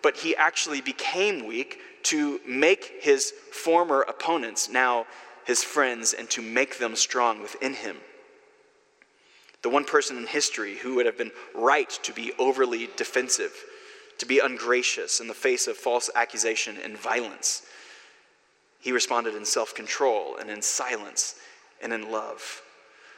but 0.01 0.15
he 0.15 0.35
actually 0.35 0.79
became 0.79 1.45
weak 1.45 1.79
to 2.03 2.39
make 2.47 2.99
his 3.01 3.33
former 3.51 4.01
opponents 4.01 4.69
now 4.69 5.05
his 5.45 5.63
friends 5.63 6.13
and 6.13 6.29
to 6.31 6.41
make 6.41 6.77
them 6.77 6.95
strong 6.95 7.41
within 7.41 7.73
him. 7.73 7.97
The 9.61 9.69
one 9.69 9.85
person 9.85 10.17
in 10.17 10.27
history 10.27 10.77
who 10.77 10.95
would 10.95 11.05
have 11.05 11.17
been 11.17 11.31
right 11.55 11.89
to 12.03 12.13
be 12.13 12.33
overly 12.37 12.89
defensive, 12.97 13.53
to 14.17 14.25
be 14.25 14.39
ungracious 14.39 15.19
in 15.19 15.27
the 15.27 15.33
face 15.33 15.67
of 15.67 15.77
false 15.77 16.09
accusation 16.15 16.77
and 16.83 16.97
violence. 16.97 17.63
He 18.79 18.91
responded 18.91 19.35
in 19.35 19.45
self 19.45 19.73
control 19.73 20.35
and 20.37 20.49
in 20.49 20.61
silence 20.61 21.35
and 21.81 21.93
in 21.93 22.11
love. 22.11 22.61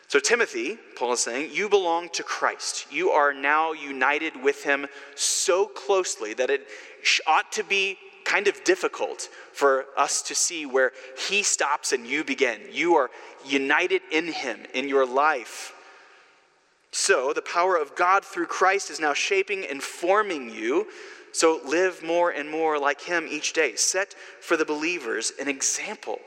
So, 0.07 0.19
Timothy, 0.19 0.77
Paul 0.95 1.13
is 1.13 1.21
saying, 1.21 1.49
you 1.51 1.67
belong 1.67 2.09
to 2.09 2.21
Christ. 2.21 2.85
You 2.91 3.09
are 3.09 3.33
now 3.33 3.73
united 3.73 4.41
with 4.41 4.63
him 4.63 4.85
so 5.15 5.65
closely 5.65 6.35
that 6.35 6.51
it 6.51 6.67
ought 7.25 7.51
to 7.53 7.63
be 7.63 7.97
kind 8.25 8.47
of 8.47 8.63
difficult 8.63 9.29
for 9.53 9.85
us 9.95 10.21
to 10.23 10.35
see 10.35 10.65
where 10.65 10.91
He 11.29 11.43
stops 11.43 11.93
and 11.93 12.05
you 12.05 12.23
begin. 12.23 12.59
You 12.71 12.95
are 12.95 13.09
united 13.45 14.01
in 14.11 14.27
Him 14.27 14.59
in 14.73 14.89
your 14.89 15.05
life. 15.05 15.73
So, 16.91 17.33
the 17.33 17.41
power 17.41 17.77
of 17.77 17.95
God 17.95 18.23
through 18.25 18.47
Christ 18.47 18.89
is 18.89 18.99
now 18.99 19.13
shaping 19.13 19.65
and 19.65 19.81
forming 19.81 20.49
you. 20.49 20.87
So, 21.31 21.59
live 21.65 22.03
more 22.03 22.31
and 22.31 22.49
more 22.49 22.79
like 22.79 23.01
Him 23.01 23.27
each 23.29 23.53
day. 23.53 23.75
Set 23.75 24.15
for 24.41 24.57
the 24.57 24.65
believers 24.65 25.31
an 25.39 25.47
example 25.47 26.19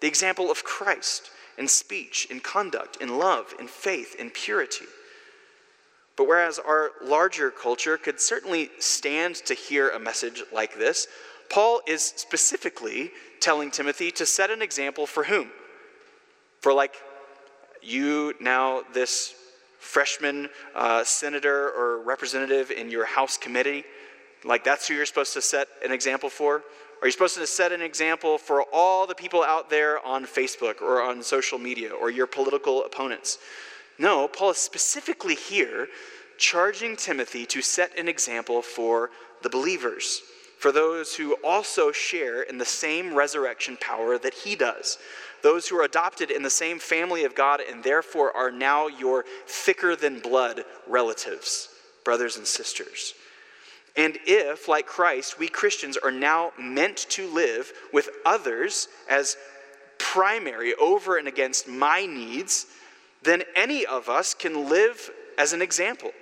the 0.00 0.06
example 0.06 0.50
of 0.50 0.62
Christ 0.62 1.30
in 1.56 1.66
speech, 1.66 2.28
in 2.30 2.40
conduct, 2.40 2.98
in 3.00 3.18
love, 3.18 3.52
in 3.58 3.66
faith, 3.66 4.14
in 4.16 4.30
purity. 4.30 4.84
But 6.18 6.26
whereas 6.26 6.58
our 6.58 6.90
larger 7.00 7.52
culture 7.52 7.96
could 7.96 8.20
certainly 8.20 8.70
stand 8.80 9.36
to 9.46 9.54
hear 9.54 9.90
a 9.90 10.00
message 10.00 10.42
like 10.52 10.76
this, 10.76 11.06
Paul 11.48 11.80
is 11.86 12.02
specifically 12.02 13.12
telling 13.38 13.70
Timothy 13.70 14.10
to 14.10 14.26
set 14.26 14.50
an 14.50 14.60
example 14.60 15.06
for 15.06 15.22
whom? 15.22 15.52
For 16.60 16.72
like 16.72 16.96
you 17.80 18.34
now, 18.40 18.82
this 18.92 19.32
freshman 19.78 20.48
uh, 20.74 21.04
senator 21.04 21.70
or 21.70 22.02
representative 22.02 22.72
in 22.72 22.90
your 22.90 23.04
House 23.04 23.36
committee, 23.36 23.84
like 24.44 24.64
that's 24.64 24.88
who 24.88 24.94
you're 24.94 25.06
supposed 25.06 25.34
to 25.34 25.40
set 25.40 25.68
an 25.84 25.92
example 25.92 26.28
for? 26.28 26.64
Are 27.00 27.06
you 27.06 27.12
supposed 27.12 27.36
to 27.36 27.46
set 27.46 27.70
an 27.70 27.80
example 27.80 28.38
for 28.38 28.64
all 28.72 29.06
the 29.06 29.14
people 29.14 29.44
out 29.44 29.70
there 29.70 30.04
on 30.04 30.26
Facebook 30.26 30.82
or 30.82 31.00
on 31.00 31.22
social 31.22 31.60
media 31.60 31.90
or 31.92 32.10
your 32.10 32.26
political 32.26 32.84
opponents? 32.84 33.38
No, 33.98 34.28
Paul 34.28 34.50
is 34.50 34.58
specifically 34.58 35.34
here 35.34 35.88
charging 36.36 36.96
Timothy 36.96 37.44
to 37.46 37.60
set 37.60 37.98
an 37.98 38.08
example 38.08 38.62
for 38.62 39.10
the 39.42 39.50
believers, 39.50 40.22
for 40.58 40.72
those 40.72 41.14
who 41.14 41.36
also 41.44 41.90
share 41.92 42.42
in 42.42 42.58
the 42.58 42.64
same 42.64 43.14
resurrection 43.14 43.76
power 43.80 44.18
that 44.18 44.34
he 44.34 44.54
does, 44.54 44.98
those 45.42 45.68
who 45.68 45.76
are 45.78 45.84
adopted 45.84 46.30
in 46.30 46.42
the 46.42 46.50
same 46.50 46.78
family 46.78 47.24
of 47.24 47.34
God 47.34 47.60
and 47.60 47.82
therefore 47.82 48.36
are 48.36 48.50
now 48.50 48.86
your 48.86 49.24
thicker 49.46 49.94
than 49.96 50.20
blood 50.20 50.64
relatives, 50.86 51.68
brothers 52.04 52.36
and 52.36 52.46
sisters. 52.46 53.14
And 53.96 54.18
if, 54.26 54.68
like 54.68 54.86
Christ, 54.86 55.38
we 55.40 55.48
Christians 55.48 55.96
are 55.96 56.12
now 56.12 56.52
meant 56.58 56.98
to 57.10 57.28
live 57.28 57.72
with 57.92 58.10
others 58.24 58.88
as 59.08 59.36
primary 59.98 60.74
over 60.74 61.16
and 61.16 61.26
against 61.26 61.66
my 61.66 62.06
needs, 62.06 62.66
then 63.28 63.42
any 63.54 63.84
of 63.86 64.08
us 64.08 64.34
can 64.34 64.68
live 64.68 65.10
as 65.36 65.52
an 65.52 65.62
example 65.62 66.12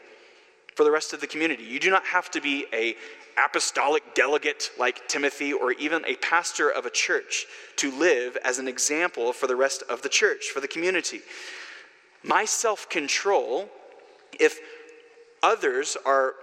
for 0.75 0.84
the 0.84 0.90
rest 0.90 1.12
of 1.12 1.20
the 1.20 1.26
community. 1.26 1.64
You 1.64 1.80
do 1.80 1.90
not 1.90 2.04
have 2.04 2.30
to 2.32 2.40
be 2.40 2.66
a 2.72 2.96
apostolic 3.38 4.14
delegate 4.14 4.70
like 4.78 5.08
Timothy 5.08 5.52
or 5.52 5.72
even 5.72 6.04
a 6.06 6.16
pastor 6.16 6.70
of 6.70 6.86
a 6.86 6.90
church 6.90 7.46
to 7.76 7.90
live 7.92 8.36
as 8.44 8.58
an 8.58 8.66
example 8.66 9.32
for 9.32 9.46
the 9.46 9.56
rest 9.56 9.82
of 9.90 10.00
the 10.00 10.08
church, 10.08 10.46
for 10.46 10.60
the 10.60 10.68
community. 10.68 11.20
My 12.22 12.44
self-control 12.44 13.68
if 14.38 14.58
others 15.42 15.96
are 16.04 16.34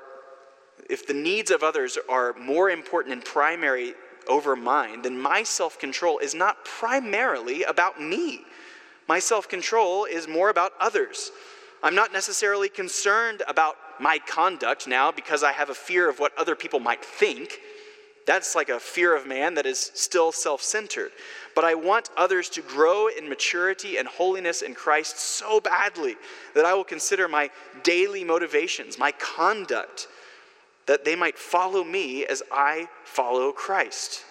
if 0.90 1.08
the 1.08 1.14
needs 1.14 1.50
of 1.50 1.64
others 1.64 1.98
are 2.10 2.34
more 2.34 2.70
important 2.70 3.14
and 3.14 3.24
primary 3.24 3.94
over 4.28 4.56
mine, 4.56 5.02
then 5.02 5.20
my 5.20 5.44
self 5.44 5.80
control 5.80 6.20
is 6.20 6.34
not 6.34 6.66
primarily 6.66 7.64
about 7.64 8.02
me. 8.02 8.42
My 9.08 9.20
self 9.20 9.48
control 9.50 10.06
is 10.06 10.28
more 10.28 10.50
about 10.50 10.74
others. 10.80 11.32
I'm 11.82 11.96
not 11.96 12.14
necessarily 12.14 12.70
concerned 12.70 13.44
about 13.48 13.76
my 14.00 14.18
conduct 14.18 14.88
now 14.88 15.12
because 15.12 15.44
I 15.44 15.52
have 15.52 15.70
a 15.70 15.76
fear 15.76 16.10
of 16.10 16.20
what 16.20 16.38
other 16.38 16.56
people 16.56 16.80
might 16.80 17.04
think. 17.04 17.60
That's 18.26 18.56
like 18.56 18.70
a 18.70 18.80
fear 18.80 19.14
of 19.16 19.28
man 19.28 19.56
that 19.56 19.66
is 19.66 19.92
still 19.94 20.32
self 20.32 20.62
centered. 20.62 21.12
But 21.56 21.66
I 21.66 21.76
want 21.76 22.10
others 22.16 22.48
to 22.50 22.62
grow 22.62 23.08
in 23.08 23.28
maturity 23.28 23.98
and 23.98 24.08
holiness 24.08 24.62
in 24.62 24.74
Christ 24.74 25.20
so 25.20 25.60
badly 25.60 26.16
that 26.56 26.66
I 26.66 26.74
will 26.74 26.86
consider 26.86 27.28
my 27.28 27.50
daily 27.84 28.24
motivations, 28.24 28.98
my 28.98 29.12
conduct, 29.12 30.08
that 30.86 31.04
they 31.04 31.16
might 31.16 31.38
follow 31.38 31.84
me 31.84 32.26
as 32.26 32.42
I 32.52 32.88
follow 33.04 33.52
Christ. 33.52 34.24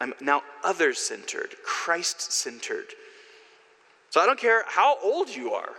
I'm 0.00 0.14
now 0.20 0.42
other 0.64 0.92
centered, 0.92 1.54
Christ 1.62 2.32
centered. 2.32 2.94
So 4.10 4.20
I 4.20 4.26
don't 4.26 4.38
care 4.38 4.64
how 4.66 4.98
old 5.02 5.28
you 5.28 5.54
are 5.54 5.70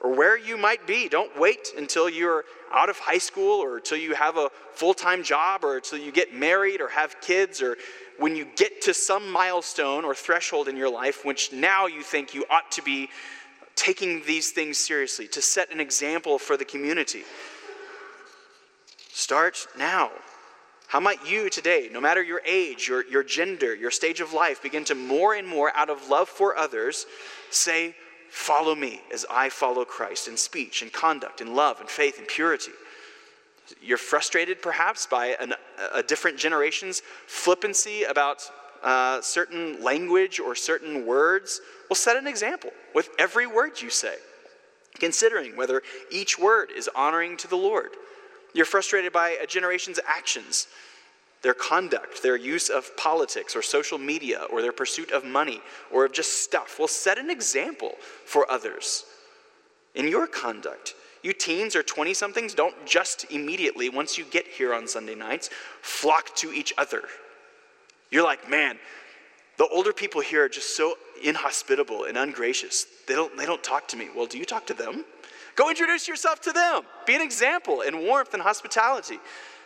or 0.00 0.14
where 0.14 0.38
you 0.38 0.56
might 0.56 0.86
be. 0.86 1.08
Don't 1.08 1.38
wait 1.38 1.68
until 1.76 2.08
you're 2.08 2.44
out 2.72 2.88
of 2.88 2.98
high 2.98 3.18
school 3.18 3.62
or 3.62 3.76
until 3.76 3.98
you 3.98 4.14
have 4.14 4.36
a 4.36 4.50
full 4.72 4.94
time 4.94 5.22
job 5.22 5.64
or 5.64 5.76
until 5.76 5.98
you 5.98 6.10
get 6.10 6.34
married 6.34 6.80
or 6.80 6.88
have 6.88 7.20
kids 7.20 7.62
or 7.62 7.76
when 8.18 8.36
you 8.36 8.46
get 8.56 8.80
to 8.82 8.94
some 8.94 9.30
milestone 9.30 10.04
or 10.04 10.14
threshold 10.14 10.68
in 10.68 10.76
your 10.76 10.90
life, 10.90 11.24
which 11.24 11.52
now 11.52 11.86
you 11.86 12.02
think 12.02 12.34
you 12.34 12.44
ought 12.50 12.70
to 12.72 12.82
be 12.82 13.08
taking 13.76 14.22
these 14.22 14.52
things 14.52 14.78
seriously, 14.78 15.26
to 15.26 15.42
set 15.42 15.72
an 15.72 15.80
example 15.80 16.38
for 16.38 16.56
the 16.56 16.64
community. 16.64 17.24
Start 19.12 19.66
now. 19.76 20.10
How 20.86 21.00
might 21.00 21.26
you 21.26 21.50
today, 21.50 21.88
no 21.90 22.00
matter 22.00 22.22
your 22.22 22.40
age, 22.46 22.86
your, 22.86 23.04
your 23.08 23.24
gender, 23.24 23.74
your 23.74 23.90
stage 23.90 24.20
of 24.20 24.32
life, 24.32 24.62
begin 24.62 24.84
to 24.84 24.94
more 24.94 25.34
and 25.34 25.46
more, 25.48 25.76
out 25.76 25.90
of 25.90 26.08
love 26.08 26.28
for 26.28 26.56
others, 26.56 27.06
say, 27.50 27.94
Follow 28.30 28.74
me 28.74 29.00
as 29.12 29.24
I 29.30 29.48
follow 29.48 29.84
Christ 29.84 30.26
in 30.26 30.36
speech 30.36 30.82
and 30.82 30.92
conduct, 30.92 31.40
in 31.40 31.54
love 31.54 31.78
and 31.78 31.88
faith 31.88 32.18
and 32.18 32.26
purity. 32.26 32.72
You're 33.80 33.96
frustrated 33.96 34.60
perhaps 34.60 35.06
by 35.06 35.36
an, 35.40 35.54
a 35.94 36.02
different 36.02 36.36
generation's 36.36 37.00
flippancy 37.28 38.02
about 38.02 38.42
uh, 38.82 39.20
certain 39.20 39.80
language 39.82 40.40
or 40.40 40.56
certain 40.56 41.06
words. 41.06 41.60
Well, 41.88 41.94
set 41.94 42.16
an 42.16 42.26
example 42.26 42.70
with 42.92 43.08
every 43.20 43.46
word 43.46 43.80
you 43.80 43.88
say, 43.88 44.16
considering 44.98 45.56
whether 45.56 45.82
each 46.10 46.36
word 46.36 46.70
is 46.76 46.90
honoring 46.94 47.36
to 47.38 47.48
the 47.48 47.56
Lord. 47.56 47.90
You're 48.52 48.66
frustrated 48.66 49.12
by 49.12 49.36
a 49.40 49.46
generation's 49.46 50.00
actions, 50.06 50.68
their 51.44 51.54
conduct, 51.54 52.22
their 52.22 52.36
use 52.36 52.70
of 52.70 52.96
politics 52.96 53.54
or 53.54 53.60
social 53.60 53.98
media, 53.98 54.46
or 54.50 54.62
their 54.62 54.72
pursuit 54.72 55.12
of 55.12 55.24
money 55.24 55.60
or 55.92 56.06
of 56.06 56.12
just 56.12 56.42
stuff. 56.42 56.78
will 56.78 56.88
set 56.88 57.18
an 57.18 57.30
example 57.30 57.92
for 58.24 58.50
others 58.50 59.04
in 59.94 60.08
your 60.08 60.26
conduct. 60.26 60.94
You 61.22 61.34
teens 61.34 61.76
or 61.76 61.82
20 61.82 62.14
somethings 62.14 62.54
don't 62.54 62.74
just 62.86 63.30
immediately, 63.30 63.90
once 63.90 64.16
you 64.16 64.24
get 64.24 64.46
here 64.46 64.72
on 64.72 64.88
Sunday 64.88 65.14
nights, 65.14 65.50
flock 65.82 66.34
to 66.36 66.50
each 66.50 66.72
other. 66.78 67.02
You're 68.10 68.24
like, 68.24 68.48
man, 68.48 68.78
the 69.58 69.68
older 69.68 69.92
people 69.92 70.22
here 70.22 70.44
are 70.44 70.48
just 70.48 70.76
so 70.76 70.94
inhospitable 71.22 72.04
and 72.04 72.16
ungracious. 72.16 72.86
They 73.06 73.14
don't, 73.14 73.36
they 73.36 73.44
don't 73.44 73.62
talk 73.62 73.86
to 73.88 73.98
me. 73.98 74.08
Well, 74.16 74.26
do 74.26 74.38
you 74.38 74.46
talk 74.46 74.66
to 74.68 74.74
them? 74.74 75.04
Go 75.56 75.68
introduce 75.68 76.08
yourself 76.08 76.40
to 76.42 76.52
them. 76.52 76.82
Be 77.06 77.14
an 77.14 77.22
example 77.22 77.82
in 77.82 78.00
warmth 78.06 78.32
and 78.32 78.42
hospitality. 78.42 79.18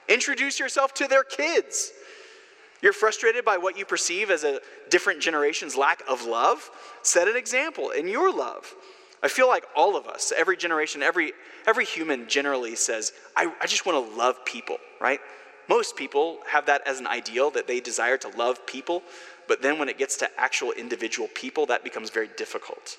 Introduce 0.08 0.58
yourself 0.58 0.94
to 0.94 1.06
their 1.06 1.24
kids. 1.24 1.92
You're 2.80 2.92
frustrated 2.92 3.44
by 3.44 3.58
what 3.58 3.76
you 3.76 3.84
perceive 3.84 4.30
as 4.30 4.44
a 4.44 4.60
different 4.88 5.20
generation's 5.20 5.76
lack 5.76 6.02
of 6.08 6.24
love? 6.24 6.70
Set 7.02 7.28
an 7.28 7.36
example 7.36 7.90
in 7.90 8.06
your 8.08 8.32
love. 8.32 8.72
I 9.22 9.28
feel 9.28 9.48
like 9.48 9.64
all 9.74 9.96
of 9.96 10.06
us, 10.06 10.32
every 10.36 10.56
generation, 10.56 11.02
every, 11.02 11.32
every 11.66 11.84
human 11.84 12.28
generally 12.28 12.76
says, 12.76 13.12
I, 13.36 13.52
I 13.60 13.66
just 13.66 13.84
want 13.84 14.08
to 14.08 14.16
love 14.16 14.44
people, 14.44 14.78
right? 15.00 15.18
Most 15.68 15.96
people 15.96 16.38
have 16.46 16.66
that 16.66 16.86
as 16.86 17.00
an 17.00 17.06
ideal 17.06 17.50
that 17.50 17.66
they 17.66 17.80
desire 17.80 18.16
to 18.18 18.28
love 18.28 18.64
people, 18.64 19.02
but 19.48 19.60
then 19.60 19.78
when 19.78 19.88
it 19.88 19.98
gets 19.98 20.16
to 20.18 20.30
actual 20.38 20.72
individual 20.72 21.28
people, 21.34 21.66
that 21.66 21.82
becomes 21.82 22.10
very 22.10 22.28
difficult. 22.36 22.96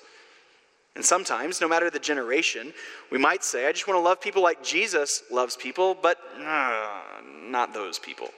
And 0.96 1.04
sometimes, 1.04 1.60
no 1.60 1.68
matter 1.68 1.88
the 1.88 2.00
generation, 2.00 2.72
we 3.10 3.18
might 3.18 3.44
say, 3.44 3.66
I 3.66 3.72
just 3.72 3.86
want 3.86 3.96
to 3.98 4.02
love 4.02 4.20
people 4.20 4.42
like 4.42 4.62
Jesus 4.62 5.22
loves 5.30 5.56
people, 5.56 5.96
but 6.00 6.18
uh, 6.44 7.00
not 7.44 7.72
those 7.72 7.98
people. 7.98 8.28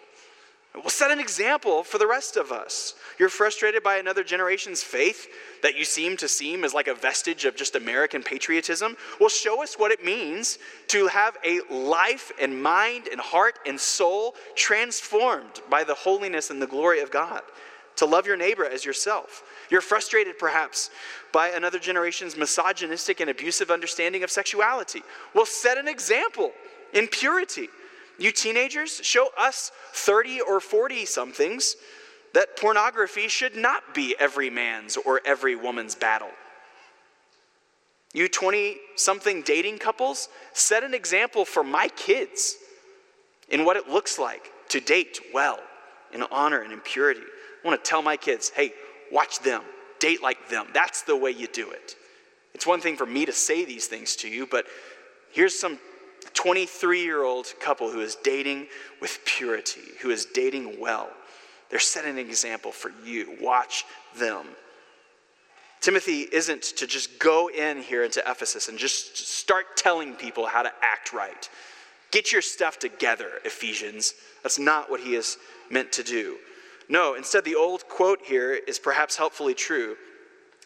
We'll 0.74 0.88
set 0.88 1.10
an 1.10 1.20
example 1.20 1.82
for 1.82 1.98
the 1.98 2.06
rest 2.06 2.36
of 2.36 2.50
us. 2.50 2.94
You're 3.18 3.28
frustrated 3.28 3.82
by 3.82 3.96
another 3.96 4.24
generation's 4.24 4.82
faith 4.82 5.28
that 5.62 5.76
you 5.76 5.84
seem 5.84 6.16
to 6.16 6.28
seem 6.28 6.64
as 6.64 6.72
like 6.72 6.88
a 6.88 6.94
vestige 6.94 7.44
of 7.44 7.56
just 7.56 7.76
American 7.76 8.22
patriotism. 8.22 8.96
Well, 9.20 9.28
show 9.28 9.62
us 9.62 9.74
what 9.74 9.90
it 9.90 10.02
means 10.02 10.58
to 10.88 11.08
have 11.08 11.36
a 11.44 11.60
life 11.70 12.32
and 12.40 12.62
mind 12.62 13.08
and 13.08 13.20
heart 13.20 13.58
and 13.66 13.78
soul 13.78 14.34
transformed 14.56 15.60
by 15.68 15.84
the 15.84 15.94
holiness 15.94 16.48
and 16.48 16.60
the 16.60 16.66
glory 16.66 17.00
of 17.00 17.10
God, 17.10 17.42
to 17.96 18.06
love 18.06 18.26
your 18.26 18.38
neighbor 18.38 18.64
as 18.64 18.82
yourself. 18.82 19.42
You're 19.70 19.80
frustrated, 19.80 20.38
perhaps, 20.38 20.90
by 21.32 21.48
another 21.48 21.78
generation's 21.78 22.36
misogynistic 22.36 23.20
and 23.20 23.30
abusive 23.30 23.70
understanding 23.70 24.22
of 24.22 24.30
sexuality. 24.30 25.02
Well, 25.34 25.46
set 25.46 25.78
an 25.78 25.88
example 25.88 26.52
in 26.92 27.08
purity. 27.08 27.68
You 28.18 28.32
teenagers, 28.32 29.00
show 29.02 29.28
us 29.38 29.72
30 29.94 30.40
or 30.42 30.60
40 30.60 31.06
somethings 31.06 31.76
that 32.34 32.56
pornography 32.56 33.28
should 33.28 33.56
not 33.56 33.94
be 33.94 34.14
every 34.18 34.50
man's 34.50 34.96
or 34.96 35.20
every 35.24 35.56
woman's 35.56 35.94
battle. 35.94 36.30
You 38.14 38.28
20 38.28 38.76
something 38.96 39.42
dating 39.42 39.78
couples, 39.78 40.28
set 40.52 40.84
an 40.84 40.94
example 40.94 41.44
for 41.44 41.64
my 41.64 41.88
kids 41.88 42.56
in 43.48 43.64
what 43.64 43.76
it 43.76 43.88
looks 43.88 44.18
like 44.18 44.50
to 44.68 44.80
date 44.80 45.20
well, 45.32 45.60
in 46.12 46.22
honor 46.30 46.60
and 46.60 46.72
in 46.72 46.80
purity. 46.80 47.20
I 47.20 47.66
want 47.66 47.82
to 47.82 47.88
tell 47.88 48.02
my 48.02 48.16
kids 48.16 48.50
hey, 48.54 48.72
watch 49.12 49.40
them, 49.40 49.62
date 50.00 50.22
like 50.22 50.48
them. 50.48 50.66
That's 50.72 51.02
the 51.02 51.16
way 51.16 51.30
you 51.30 51.46
do 51.46 51.70
it. 51.70 51.96
It's 52.54 52.66
one 52.66 52.80
thing 52.80 52.96
for 52.96 53.06
me 53.06 53.26
to 53.26 53.32
say 53.32 53.64
these 53.64 53.86
things 53.86 54.16
to 54.16 54.28
you, 54.28 54.46
but 54.46 54.66
here's 55.32 55.58
some 55.58 55.78
23 56.34 57.02
year 57.02 57.22
old 57.22 57.52
couple 57.60 57.90
who 57.90 58.00
is 58.00 58.16
dating 58.16 58.66
with 59.00 59.18
purity, 59.24 59.80
who 60.00 60.10
is 60.10 60.26
dating 60.26 60.80
well. 60.80 61.08
They're 61.70 61.78
setting 61.78 62.12
an 62.12 62.18
example 62.18 62.72
for 62.72 62.92
you. 63.04 63.36
Watch 63.40 63.84
them. 64.18 64.46
Timothy 65.80 66.28
isn't 66.32 66.62
to 66.62 66.86
just 66.86 67.18
go 67.18 67.48
in 67.48 67.82
here 67.82 68.04
into 68.04 68.20
Ephesus 68.20 68.68
and 68.68 68.78
just 68.78 69.16
start 69.16 69.76
telling 69.76 70.14
people 70.14 70.46
how 70.46 70.62
to 70.62 70.72
act 70.80 71.12
right. 71.12 71.48
Get 72.12 72.30
your 72.30 72.42
stuff 72.42 72.78
together, 72.78 73.30
Ephesians. 73.44 74.14
That's 74.42 74.58
not 74.58 74.90
what 74.90 75.00
he 75.00 75.16
is 75.16 75.38
meant 75.70 75.90
to 75.92 76.04
do. 76.04 76.36
No, 76.88 77.14
instead, 77.14 77.44
the 77.44 77.54
old 77.54 77.88
quote 77.88 78.20
here 78.24 78.52
is 78.52 78.78
perhaps 78.78 79.16
helpfully 79.16 79.54
true 79.54 79.96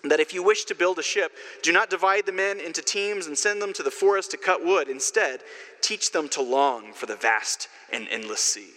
that 0.05 0.21
if 0.21 0.33
you 0.33 0.43
wish 0.43 0.65
to 0.65 0.75
build 0.75 0.99
a 0.99 1.03
ship, 1.03 1.33
do 1.63 1.73
not 1.73 1.91
divide 1.91 2.27
the 2.27 2.33
men 2.33 2.61
into 2.61 2.83
teams 2.83 3.27
and 3.27 3.37
send 3.37 3.61
them 3.61 3.73
to 3.73 3.83
the 3.83 3.91
forest 3.91 4.31
to 4.31 4.37
cut 4.37 4.65
wood. 4.65 4.89
Instead, 4.89 5.41
teach 5.81 6.13
them 6.13 6.29
to 6.29 6.43
long 6.43 6.93
for 6.93 7.07
the 7.07 7.17
vast 7.17 7.69
and 7.93 8.07
endless 8.11 8.41
sea. 8.41 8.71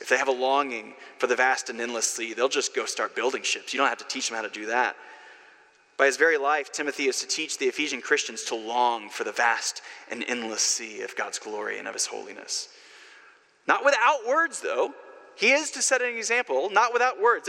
If 0.00 0.08
they 0.08 0.16
have 0.16 0.28
a 0.28 0.32
longing 0.32 0.94
for 1.18 1.28
the 1.28 1.36
vast 1.36 1.70
and 1.70 1.80
endless 1.80 2.10
sea, 2.10 2.34
they'll 2.34 2.48
just 2.48 2.74
go 2.74 2.86
start 2.86 3.14
building 3.14 3.42
ships. 3.42 3.72
You 3.72 3.78
don't 3.78 3.88
have 3.88 3.98
to 3.98 4.08
teach 4.08 4.28
them 4.28 4.36
how 4.36 4.42
to 4.42 4.50
do 4.50 4.66
that. 4.66 4.96
By 5.96 6.06
his 6.06 6.16
very 6.16 6.38
life, 6.38 6.72
Timothy 6.72 7.06
is 7.06 7.20
to 7.20 7.28
teach 7.28 7.58
the 7.58 7.66
Ephesian 7.66 8.00
Christians 8.00 8.42
to 8.44 8.56
long 8.56 9.08
for 9.08 9.24
the 9.24 9.32
vast 9.32 9.82
and 10.10 10.24
endless 10.26 10.62
sea 10.62 11.02
of 11.02 11.14
God's 11.14 11.38
glory 11.38 11.78
and 11.78 11.86
of 11.86 11.94
his 11.94 12.06
holiness. 12.06 12.68
Not 13.68 13.84
without 13.84 14.26
words, 14.26 14.60
though. 14.60 14.92
He 15.36 15.52
is 15.52 15.70
to 15.72 15.82
set 15.82 16.02
an 16.02 16.14
example, 16.16 16.70
not 16.70 16.92
without 16.92 17.20
words. 17.20 17.48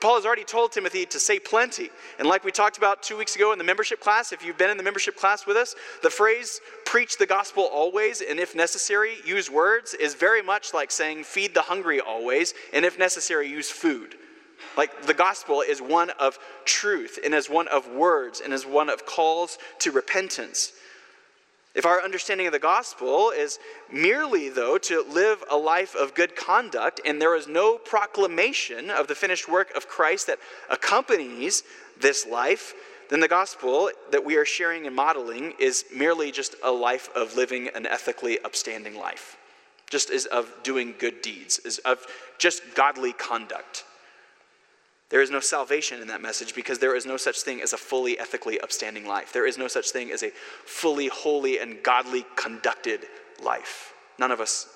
Paul 0.00 0.16
has 0.16 0.26
already 0.26 0.44
told 0.44 0.72
Timothy 0.72 1.06
to 1.06 1.18
say 1.18 1.38
plenty. 1.38 1.90
And 2.18 2.28
like 2.28 2.44
we 2.44 2.52
talked 2.52 2.78
about 2.78 3.02
two 3.02 3.16
weeks 3.16 3.34
ago 3.34 3.52
in 3.52 3.58
the 3.58 3.64
membership 3.64 4.00
class, 4.00 4.32
if 4.32 4.44
you've 4.44 4.58
been 4.58 4.70
in 4.70 4.76
the 4.76 4.82
membership 4.82 5.16
class 5.16 5.46
with 5.46 5.56
us, 5.56 5.74
the 6.02 6.10
phrase 6.10 6.60
preach 6.84 7.18
the 7.18 7.26
gospel 7.26 7.68
always 7.72 8.20
and 8.20 8.38
if 8.38 8.54
necessary, 8.54 9.16
use 9.24 9.50
words 9.50 9.94
is 9.94 10.14
very 10.14 10.42
much 10.42 10.74
like 10.74 10.90
saying 10.90 11.24
feed 11.24 11.54
the 11.54 11.62
hungry 11.62 12.00
always 12.00 12.54
and 12.72 12.84
if 12.84 12.98
necessary, 12.98 13.48
use 13.48 13.70
food. 13.70 14.16
Like 14.76 15.06
the 15.06 15.14
gospel 15.14 15.62
is 15.62 15.80
one 15.80 16.10
of 16.10 16.38
truth 16.64 17.18
and 17.24 17.34
is 17.34 17.48
one 17.48 17.68
of 17.68 17.88
words 17.88 18.40
and 18.40 18.52
is 18.52 18.66
one 18.66 18.88
of 18.88 19.06
calls 19.06 19.58
to 19.80 19.90
repentance. 19.90 20.72
If 21.76 21.84
our 21.84 22.02
understanding 22.02 22.46
of 22.46 22.54
the 22.54 22.58
gospel 22.58 23.30
is 23.30 23.58
merely, 23.92 24.48
though, 24.48 24.78
to 24.78 25.02
live 25.02 25.44
a 25.50 25.58
life 25.58 25.94
of 25.94 26.14
good 26.14 26.34
conduct, 26.34 27.02
and 27.04 27.20
there 27.20 27.36
is 27.36 27.46
no 27.46 27.76
proclamation 27.76 28.90
of 28.90 29.08
the 29.08 29.14
finished 29.14 29.46
work 29.46 29.76
of 29.76 29.86
Christ 29.86 30.26
that 30.28 30.38
accompanies 30.70 31.64
this 32.00 32.26
life, 32.26 32.72
then 33.10 33.20
the 33.20 33.28
gospel 33.28 33.90
that 34.10 34.24
we 34.24 34.36
are 34.36 34.46
sharing 34.46 34.86
and 34.86 34.96
modeling 34.96 35.52
is 35.58 35.84
merely 35.94 36.32
just 36.32 36.54
a 36.64 36.72
life 36.72 37.10
of 37.14 37.36
living 37.36 37.68
an 37.74 37.84
ethically 37.84 38.38
upstanding 38.40 38.96
life, 38.96 39.36
just 39.90 40.08
as 40.08 40.24
of 40.24 40.50
doing 40.62 40.94
good 40.98 41.20
deeds, 41.20 41.60
as 41.66 41.76
of 41.80 42.06
just 42.38 42.62
godly 42.74 43.12
conduct. 43.12 43.84
There 45.08 45.22
is 45.22 45.30
no 45.30 45.40
salvation 45.40 46.02
in 46.02 46.08
that 46.08 46.20
message 46.20 46.54
because 46.54 46.78
there 46.78 46.96
is 46.96 47.06
no 47.06 47.16
such 47.16 47.40
thing 47.40 47.62
as 47.62 47.72
a 47.72 47.76
fully 47.76 48.18
ethically 48.18 48.60
upstanding 48.60 49.06
life. 49.06 49.32
There 49.32 49.46
is 49.46 49.56
no 49.56 49.68
such 49.68 49.90
thing 49.90 50.10
as 50.10 50.22
a 50.22 50.30
fully 50.64 51.06
holy 51.06 51.60
and 51.60 51.80
godly 51.82 52.24
conducted 52.34 53.06
life. 53.42 53.92
None 54.18 54.32
of 54.32 54.40
us 54.40 54.68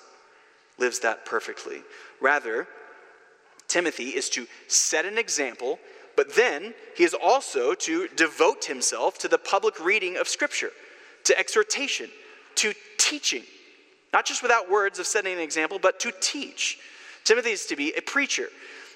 lives 0.77 0.99
that 0.99 1.25
perfectly. 1.25 1.81
Rather, 2.21 2.67
Timothy 3.67 4.09
is 4.09 4.29
to 4.29 4.47
set 4.67 5.05
an 5.05 5.17
example, 5.17 5.79
but 6.15 6.35
then 6.35 6.73
he 6.95 7.03
is 7.03 7.13
also 7.13 7.73
to 7.73 8.07
devote 8.09 8.65
himself 8.65 9.17
to 9.19 9.27
the 9.27 9.37
public 9.37 9.83
reading 9.83 10.17
of 10.17 10.27
Scripture, 10.27 10.71
to 11.25 11.37
exhortation, 11.37 12.09
to 12.55 12.73
teaching. 12.97 13.43
Not 14.13 14.25
just 14.25 14.41
without 14.41 14.69
words 14.69 14.99
of 14.99 15.07
setting 15.07 15.33
an 15.33 15.39
example, 15.39 15.79
but 15.79 15.99
to 16.01 16.11
teach. 16.21 16.79
Timothy 17.23 17.51
is 17.51 17.65
to 17.67 17.75
be 17.75 17.93
a 17.97 18.01
preacher. 18.01 18.47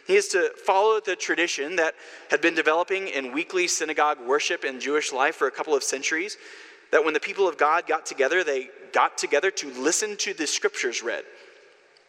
He 0.05 0.15
is 0.15 0.27
to 0.29 0.51
follow 0.65 0.99
the 0.99 1.15
tradition 1.15 1.75
that 1.77 1.95
had 2.29 2.41
been 2.41 2.53
developing 2.53 3.07
in 3.07 3.31
weekly 3.31 3.67
synagogue 3.67 4.19
worship 4.25 4.63
in 4.63 4.79
Jewish 4.79 5.11
life 5.11 5.35
for 5.35 5.47
a 5.47 5.51
couple 5.51 5.73
of 5.73 5.83
centuries. 5.83 6.37
That 6.91 7.03
when 7.03 7.13
the 7.13 7.19
people 7.19 7.47
of 7.47 7.57
God 7.57 7.87
got 7.87 8.05
together, 8.05 8.43
they 8.43 8.69
got 8.93 9.17
together 9.17 9.49
to 9.51 9.71
listen 9.71 10.15
to 10.17 10.33
the 10.33 10.45
scriptures 10.45 11.01
read. 11.01 11.23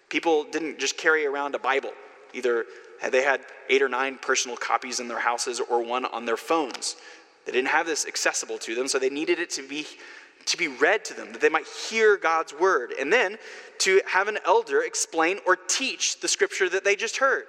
People 0.09 0.44
didn't 0.44 0.78
just 0.78 0.96
carry 0.96 1.26
around 1.26 1.54
a 1.54 1.59
Bible, 1.59 1.92
either 2.32 2.66
they 3.11 3.22
had 3.22 3.40
eight 3.68 3.82
or 3.82 3.88
nine 3.88 4.18
personal 4.20 4.56
copies 4.56 5.00
in 5.00 5.09
their 5.09 5.18
houses 5.18 5.61
or 5.61 5.82
one 5.82 6.04
on 6.04 6.24
their 6.24 6.37
phones. 6.37 6.96
They 7.44 7.52
didn't 7.52 7.68
have 7.68 7.87
this 7.87 8.06
accessible 8.06 8.59
to 8.59 8.74
them, 8.74 8.88
so 8.88 8.98
they 8.98 9.11
needed 9.11 9.38
it 9.38 9.50
to 9.50 9.66
be 9.66 9.87
to 10.46 10.56
be 10.56 10.68
read 10.68 11.04
to 11.04 11.14
them, 11.14 11.32
that 11.32 11.40
they 11.40 11.48
might 11.48 11.66
hear 11.66 12.16
God's 12.16 12.54
word, 12.54 12.92
and 13.00 13.12
then 13.12 13.37
to 13.78 14.00
have 14.06 14.28
an 14.28 14.38
elder 14.46 14.82
explain 14.82 15.40
or 15.44 15.56
teach 15.56 16.20
the 16.20 16.28
scripture 16.28 16.68
that 16.68 16.85
they 16.85 16.94
just 16.94 17.16
heard. 17.16 17.46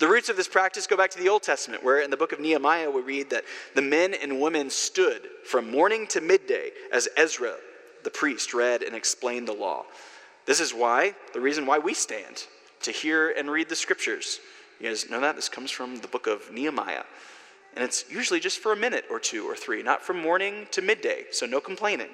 The 0.00 0.08
roots 0.08 0.28
of 0.28 0.36
this 0.36 0.48
practice 0.48 0.86
go 0.86 0.96
back 0.96 1.10
to 1.12 1.18
the 1.18 1.28
Old 1.28 1.42
Testament, 1.42 1.84
where 1.84 2.00
in 2.00 2.10
the 2.10 2.16
book 2.16 2.32
of 2.32 2.40
Nehemiah 2.40 2.90
we 2.90 3.00
read 3.00 3.30
that 3.30 3.44
the 3.74 3.82
men 3.82 4.14
and 4.14 4.40
women 4.40 4.68
stood 4.68 5.28
from 5.44 5.70
morning 5.70 6.06
to 6.08 6.20
midday 6.20 6.70
as 6.92 7.08
Ezra, 7.16 7.54
the 8.02 8.10
priest, 8.10 8.52
read 8.52 8.82
and 8.82 8.94
explained 8.94 9.46
the 9.46 9.52
law. 9.52 9.84
This 10.46 10.60
is 10.60 10.74
why, 10.74 11.14
the 11.32 11.40
reason 11.40 11.64
why 11.64 11.78
we 11.78 11.94
stand 11.94 12.44
to 12.82 12.90
hear 12.90 13.30
and 13.30 13.50
read 13.50 13.68
the 13.68 13.76
scriptures. 13.76 14.40
You 14.80 14.88
guys 14.88 15.08
know 15.08 15.20
that? 15.20 15.36
This 15.36 15.48
comes 15.48 15.70
from 15.70 15.96
the 16.00 16.08
book 16.08 16.26
of 16.26 16.50
Nehemiah. 16.52 17.04
And 17.74 17.84
it's 17.84 18.04
usually 18.10 18.40
just 18.40 18.58
for 18.58 18.72
a 18.72 18.76
minute 18.76 19.04
or 19.10 19.18
two 19.18 19.48
or 19.48 19.56
three, 19.56 19.82
not 19.82 20.02
from 20.02 20.20
morning 20.20 20.66
to 20.72 20.82
midday, 20.82 21.24
so 21.30 21.46
no 21.46 21.60
complaining. 21.60 22.10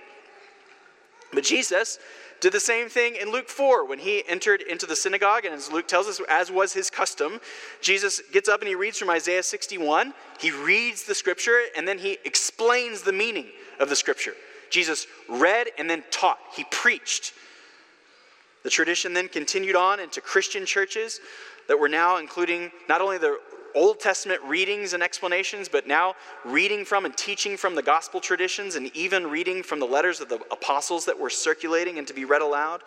But 1.33 1.45
Jesus 1.45 1.99
did 2.41 2.53
the 2.53 2.61
same 2.61 2.89
thing 2.89 3.17
in 3.17 3.31
Luke 3.31 3.49
4 3.49 3.87
when 3.87 3.99
he 3.99 4.23
entered 4.27 4.63
into 4.63 4.87
the 4.87 4.97
synagogue. 4.97 5.45
And 5.45 5.55
as 5.55 5.71
Luke 5.71 5.87
tells 5.87 6.07
us, 6.07 6.21
as 6.29 6.51
was 6.51 6.73
his 6.73 6.91
custom, 6.91 7.41
Jesus 7.81 8.23
gets 8.33 8.49
up 8.49 8.61
and 8.61 8.69
he 8.69 8.75
reads 8.75 8.99
from 8.99 9.11
Isaiah 9.11 9.43
61. 9.43 10.15
He 10.39 10.51
reads 10.51 11.05
the 11.05 11.15
scripture 11.15 11.61
and 11.77 11.87
then 11.87 11.99
he 11.99 12.19
explains 12.25 13.03
the 13.03 13.13
meaning 13.13 13.47
of 13.79 13.89
the 13.89 13.97
scripture. 13.97 14.35
Jesus 14.71 15.07
read 15.29 15.69
and 15.79 15.91
then 15.91 16.05
taught, 16.11 16.39
he 16.55 16.65
preached. 16.71 17.35
The 18.63 18.71
tradition 18.71 19.13
then 19.13 19.29
continued 19.29 19.77
on 19.77 20.01
into 20.01 20.21
Christian 20.21 20.67
churches 20.67 21.21
that 21.69 21.79
were 21.79 21.89
now 21.89 22.19
including 22.19 22.71
not 22.89 23.01
only 23.01 23.19
the 23.19 23.39
Old 23.75 24.01
Testament 24.01 24.41
readings 24.43 24.93
and 24.93 25.03
explanations, 25.03 25.69
but 25.69 25.87
now 25.87 26.15
reading 26.45 26.85
from 26.85 27.05
and 27.05 27.17
teaching 27.17 27.57
from 27.57 27.75
the 27.75 27.83
gospel 27.83 28.21
traditions 28.21 28.77
and 28.77 28.95
even 28.97 29.27
reading 29.27 29.63
from 29.63 29.81
the 29.81 29.87
letters 29.87 30.21
of 30.21 30.29
the 30.29 30.41
apostles 30.51 31.05
that 31.07 31.19
were 31.19 31.31
circulating 31.31 31.99
and 31.99 32.07
to 32.07 32.15
be 32.15 32.25
read 32.25 32.43
aloud. 32.43 32.83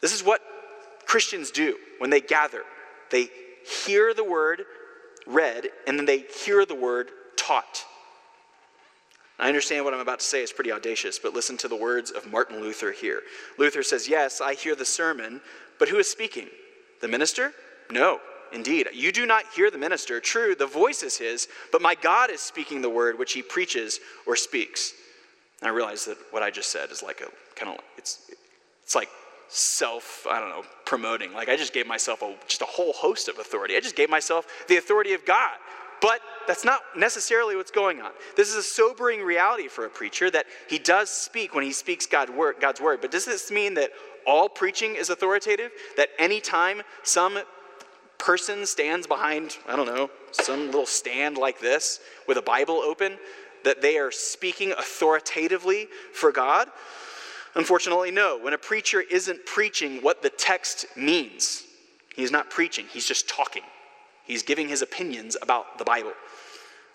This 0.00 0.12
is 0.12 0.22
what 0.22 0.40
Christians 1.06 1.50
do 1.50 1.76
when 1.98 2.10
they 2.10 2.20
gather. 2.20 2.62
They 3.10 3.28
hear 3.86 4.14
the 4.14 4.24
word 4.24 4.64
read 5.26 5.68
and 5.86 5.98
then 5.98 6.06
they 6.06 6.18
hear 6.18 6.66
the 6.66 6.74
word 6.74 7.10
taught. 7.36 7.84
I 9.38 9.48
understand 9.48 9.84
what 9.84 9.94
I'm 9.94 10.00
about 10.00 10.20
to 10.20 10.24
say 10.24 10.42
is 10.42 10.52
pretty 10.52 10.70
audacious, 10.70 11.18
but 11.18 11.34
listen 11.34 11.56
to 11.58 11.68
the 11.68 11.76
words 11.76 12.10
of 12.10 12.30
Martin 12.30 12.60
Luther 12.60 12.92
here. 12.92 13.22
Luther 13.58 13.82
says, 13.82 14.08
Yes, 14.08 14.40
I 14.40 14.54
hear 14.54 14.76
the 14.76 14.84
sermon, 14.84 15.40
but 15.78 15.88
who 15.88 15.98
is 15.98 16.08
speaking? 16.08 16.48
The 17.00 17.08
minister? 17.08 17.52
No, 17.90 18.20
Indeed, 18.52 18.88
you 18.92 19.12
do 19.12 19.26
not 19.26 19.44
hear 19.54 19.70
the 19.70 19.78
minister. 19.78 20.20
True, 20.20 20.54
the 20.54 20.66
voice 20.66 21.02
is 21.02 21.18
his, 21.18 21.48
but 21.72 21.82
my 21.82 21.94
God 21.94 22.30
is 22.30 22.40
speaking 22.40 22.82
the 22.82 22.90
word 22.90 23.18
which 23.18 23.32
he 23.32 23.42
preaches 23.42 24.00
or 24.26 24.36
speaks. 24.36 24.92
And 25.60 25.70
I 25.70 25.74
realize 25.74 26.04
that 26.04 26.18
what 26.30 26.42
I 26.42 26.50
just 26.50 26.70
said 26.70 26.90
is 26.90 27.02
like 27.02 27.20
a 27.20 27.58
kind 27.58 27.72
of 27.72 27.84
it's 27.96 28.30
it's 28.82 28.94
like 28.94 29.08
self 29.48 30.26
I 30.28 30.40
don't 30.40 30.50
know 30.50 30.64
promoting. 30.84 31.32
Like 31.32 31.48
I 31.48 31.56
just 31.56 31.72
gave 31.72 31.86
myself 31.86 32.22
a, 32.22 32.34
just 32.46 32.62
a 32.62 32.66
whole 32.66 32.92
host 32.92 33.28
of 33.28 33.38
authority. 33.38 33.76
I 33.76 33.80
just 33.80 33.96
gave 33.96 34.10
myself 34.10 34.46
the 34.68 34.76
authority 34.76 35.14
of 35.14 35.24
God. 35.24 35.56
But 36.00 36.20
that's 36.46 36.66
not 36.66 36.80
necessarily 36.94 37.56
what's 37.56 37.70
going 37.70 38.02
on. 38.02 38.10
This 38.36 38.50
is 38.50 38.56
a 38.56 38.62
sobering 38.62 39.22
reality 39.22 39.68
for 39.68 39.86
a 39.86 39.88
preacher 39.88 40.30
that 40.30 40.44
he 40.68 40.78
does 40.78 41.08
speak 41.08 41.54
when 41.54 41.64
he 41.64 41.72
speaks 41.72 42.06
God's 42.06 42.30
word. 42.30 43.00
But 43.00 43.10
does 43.10 43.24
this 43.24 43.50
mean 43.50 43.72
that 43.74 43.90
all 44.26 44.50
preaching 44.50 44.96
is 44.96 45.08
authoritative? 45.08 45.70
That 45.96 46.10
any 46.18 46.40
time 46.40 46.82
some 47.04 47.38
person 48.18 48.66
stands 48.66 49.06
behind, 49.06 49.58
I 49.68 49.76
don't 49.76 49.86
know, 49.86 50.10
some 50.32 50.66
little 50.66 50.86
stand 50.86 51.36
like 51.36 51.60
this 51.60 52.00
with 52.26 52.38
a 52.38 52.42
Bible 52.42 52.76
open, 52.76 53.18
that 53.64 53.80
they 53.80 53.98
are 53.98 54.10
speaking 54.10 54.72
authoritatively 54.72 55.88
for 56.12 56.32
God? 56.32 56.68
Unfortunately, 57.54 58.10
no. 58.10 58.38
When 58.38 58.52
a 58.52 58.58
preacher 58.58 59.00
isn't 59.00 59.46
preaching 59.46 60.02
what 60.02 60.22
the 60.22 60.30
text 60.30 60.86
means, 60.96 61.64
he's 62.14 62.30
not 62.30 62.50
preaching, 62.50 62.86
he's 62.90 63.06
just 63.06 63.28
talking. 63.28 63.62
He's 64.24 64.42
giving 64.42 64.68
his 64.68 64.82
opinions 64.82 65.36
about 65.40 65.78
the 65.78 65.84
Bible. 65.84 66.12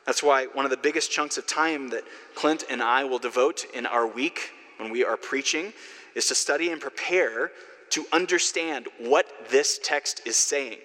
That's 0.06 0.24
why 0.24 0.48
one 0.48 0.66
of 0.66 0.72
the 0.72 0.78
biggest 0.78 1.12
chunks 1.12 1.38
of 1.38 1.46
time 1.46 1.90
that 1.90 2.04
Clint 2.34 2.64
and 2.70 2.82
I 2.82 3.04
will 3.04 3.20
devote 3.20 3.66
in 3.74 3.86
our 3.86 4.08
week 4.08 4.52
when 4.78 4.92
we 4.92 5.06
are 5.06 5.18
preaching 5.18 5.74
is 6.16 6.28
to 6.28 6.36
study 6.36 6.72
and 6.72 6.82
prepare 6.82 7.52
to 7.92 8.06
understand 8.12 8.88
what 9.00 9.28
this 9.50 9.80
text 9.84 10.22
is 10.26 10.36
saying. 10.36 10.80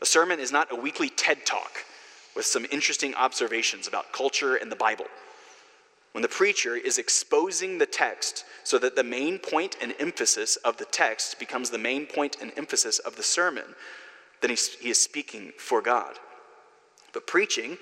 A 0.00 0.06
sermon 0.06 0.40
is 0.40 0.52
not 0.52 0.72
a 0.72 0.76
weekly 0.76 1.08
TED 1.08 1.46
talk 1.46 1.84
with 2.34 2.44
some 2.44 2.66
interesting 2.70 3.14
observations 3.14 3.86
about 3.88 4.12
culture 4.12 4.56
and 4.56 4.70
the 4.70 4.76
Bible. 4.76 5.06
When 6.12 6.22
the 6.22 6.28
preacher 6.28 6.76
is 6.76 6.98
exposing 6.98 7.78
the 7.78 7.86
text 7.86 8.44
so 8.64 8.78
that 8.78 8.96
the 8.96 9.04
main 9.04 9.38
point 9.38 9.76
and 9.80 9.94
emphasis 9.98 10.56
of 10.56 10.76
the 10.76 10.84
text 10.86 11.38
becomes 11.38 11.70
the 11.70 11.78
main 11.78 12.06
point 12.06 12.36
and 12.40 12.52
emphasis 12.56 12.98
of 12.98 13.16
the 13.16 13.22
sermon, 13.22 13.74
then 14.40 14.50
he 14.50 14.90
is 14.90 15.00
speaking 15.00 15.52
for 15.58 15.82
God. 15.82 16.18
But 17.12 17.26
preaching 17.26 17.78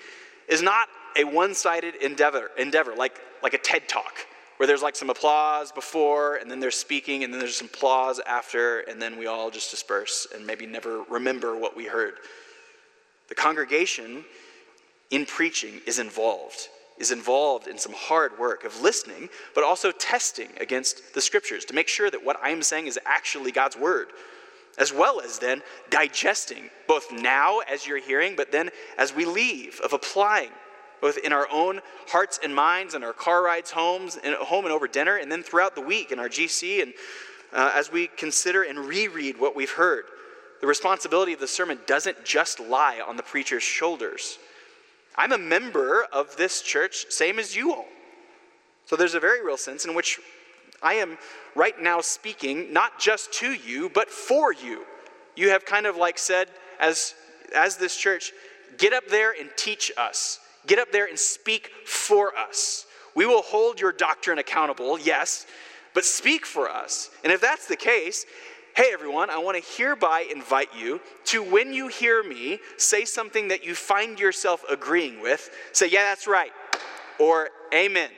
is 0.49 0.63
not 0.63 0.89
a 1.17 1.25
one 1.25 1.55
sided 1.55 1.95
endeavor, 1.97 2.51
endeavor 2.59 2.95
like, 2.95 3.21
like 3.43 3.55
a 3.55 3.59
TED 3.59 3.89
talk 3.89 4.27
where 4.65 4.69
there's 4.69 4.83
like 4.83 4.97
some 4.97 5.11
applause 5.11 5.71
before, 5.73 6.37
and 6.37 6.51
then 6.51 6.59
there's 6.59 6.75
speaking, 6.75 7.23
and 7.23 7.31
then 7.31 7.39
there's 7.39 7.59
some 7.59 7.67
applause 7.67 8.19
after, 8.27 8.81
and 8.81 9.03
then 9.03 9.19
we 9.19 9.27
all 9.27 9.51
just 9.51 9.71
disperse 9.71 10.27
and 10.35 10.47
maybe 10.47 10.65
never 10.65 11.03
remember 11.03 11.55
what 11.55 11.77
we 11.77 11.85
heard. 11.85 12.15
The 13.29 13.35
congregation 13.35 14.25
in 15.11 15.27
preaching 15.27 15.83
is 15.87 15.99
involved, 15.99 16.71
is 16.97 17.11
involved 17.11 17.69
in 17.69 17.77
some 17.77 17.93
hard 17.93 18.39
work 18.39 18.65
of 18.65 18.81
listening, 18.81 19.29
but 19.55 19.65
also 19.65 19.91
testing 19.91 20.49
against 20.59 21.13
the 21.13 21.21
scriptures 21.21 21.67
to 21.67 21.75
make 21.75 21.87
sure 21.89 22.11
that 22.11 22.25
what 22.25 22.39
I'm 22.43 22.63
saying 22.63 22.87
is 22.87 22.99
actually 23.05 23.53
God's 23.53 23.77
word. 23.77 24.09
as 24.79 24.93
well 24.93 25.21
as 25.21 25.39
then 25.39 25.63
digesting, 25.91 26.71
both 26.89 27.13
now 27.13 27.61
as 27.61 27.87
you're 27.87 28.01
hearing, 28.01 28.35
but 28.37 28.51
then 28.51 28.71
as 28.99 29.15
we 29.15 29.25
leave, 29.25 29.81
of 29.85 29.93
applying, 29.93 30.51
both 31.01 31.19
in 31.19 31.33
our 31.33 31.49
own 31.51 31.81
hearts 32.09 32.39
and 32.43 32.55
minds, 32.55 32.95
and 32.95 33.05
our 33.05 33.13
car 33.13 33.43
rides 33.43 33.71
homes, 33.71 34.19
and 34.23 34.35
home 34.35 34.65
and 34.65 34.73
over 34.73 34.87
dinner, 34.87 35.17
and 35.17 35.31
then 35.31 35.43
throughout 35.43 35.75
the 35.75 35.81
week 35.81 36.13
in 36.13 36.19
our 36.19 36.29
GC, 36.29 36.83
and 36.83 36.95
uh, 37.53 37.73
as 37.75 37.91
we 37.93 38.09
consider 38.09 38.63
and 38.63 38.79
reread 38.79 39.39
what 39.39 39.55
we've 39.55 39.71
heard. 39.71 40.05
The 40.61 40.67
responsibility 40.67 41.33
of 41.33 41.41
the 41.41 41.49
sermon 41.49 41.79
doesn't 41.87 42.25
just 42.25 42.59
lie 42.59 43.01
on 43.07 43.17
the 43.17 43.23
preacher's 43.23 43.63
shoulders. 43.63 44.39
I'm 45.17 45.33
a 45.33 45.39
member 45.39 46.07
of 46.13 46.37
this 46.37 46.63
church, 46.63 47.07
same 47.11 47.39
as 47.39 47.55
you 47.55 47.73
all. 47.73 47.87
So 48.87 48.97
there's 48.97 49.15
a 49.15 49.21
very 49.21 49.45
real 49.45 49.57
sense 49.57 49.85
in 49.85 49.95
which 49.95 50.19
I 50.83 50.95
am 50.95 51.19
right 51.55 51.81
now 51.81 52.01
speaking 52.01 52.73
not 52.73 52.99
just 52.99 53.33
to 53.35 53.53
you, 53.53 53.89
but 53.89 54.11
for 54.11 54.53
you. 54.53 54.85
You 55.37 55.51
have 55.51 55.65
kind 55.65 55.87
of 55.87 55.97
like 55.97 56.19
said, 56.19 56.49
as, 56.81 57.15
as 57.55 57.77
this 57.77 57.97
church, 57.97 58.33
get 58.77 58.93
up 58.93 59.09
there 59.09 59.35
and 59.39 59.51
teach 59.57 59.93
us. 59.97 60.41
Get 60.67 60.79
up 60.79 60.93
there 60.93 61.07
and 61.07 61.19
speak 61.19 61.71
for 61.85 62.37
us. 62.37 62.87
We 63.15 63.27
will 63.27 63.43
hold 63.43 63.81
your 63.81 63.93
doctrine 63.93 64.39
accountable, 64.39 64.99
yes, 64.99 65.47
but 65.93 66.05
speak 66.05 66.47
for 66.47 66.69
us. 66.69 67.11
And 67.23 67.33
if 67.33 67.41
that's 67.41 67.67
the 67.69 67.77
case, 67.77 68.27
hey 68.77 68.91
everyone, 68.93 69.31
I 69.31 69.39
want 69.39 69.63
to 69.63 69.77
hereby 69.77 70.27
invite 70.31 70.71
you 70.77 71.01
to 71.27 71.43
when 71.43 71.73
you 71.73 71.89
hear 71.89 72.23
me 72.25 72.59
say 72.77 73.05
something 73.05 73.49
that 73.49 73.65
you 73.65 73.75
find 73.75 74.19
yourself 74.19 74.65
agreeing 74.69 75.21
with, 75.21 75.51
say, 75.73 75.89
yeah, 75.89 76.03
that's 76.03 76.27
right, 76.27 76.53
or 77.21 77.51
amen. 77.73 78.11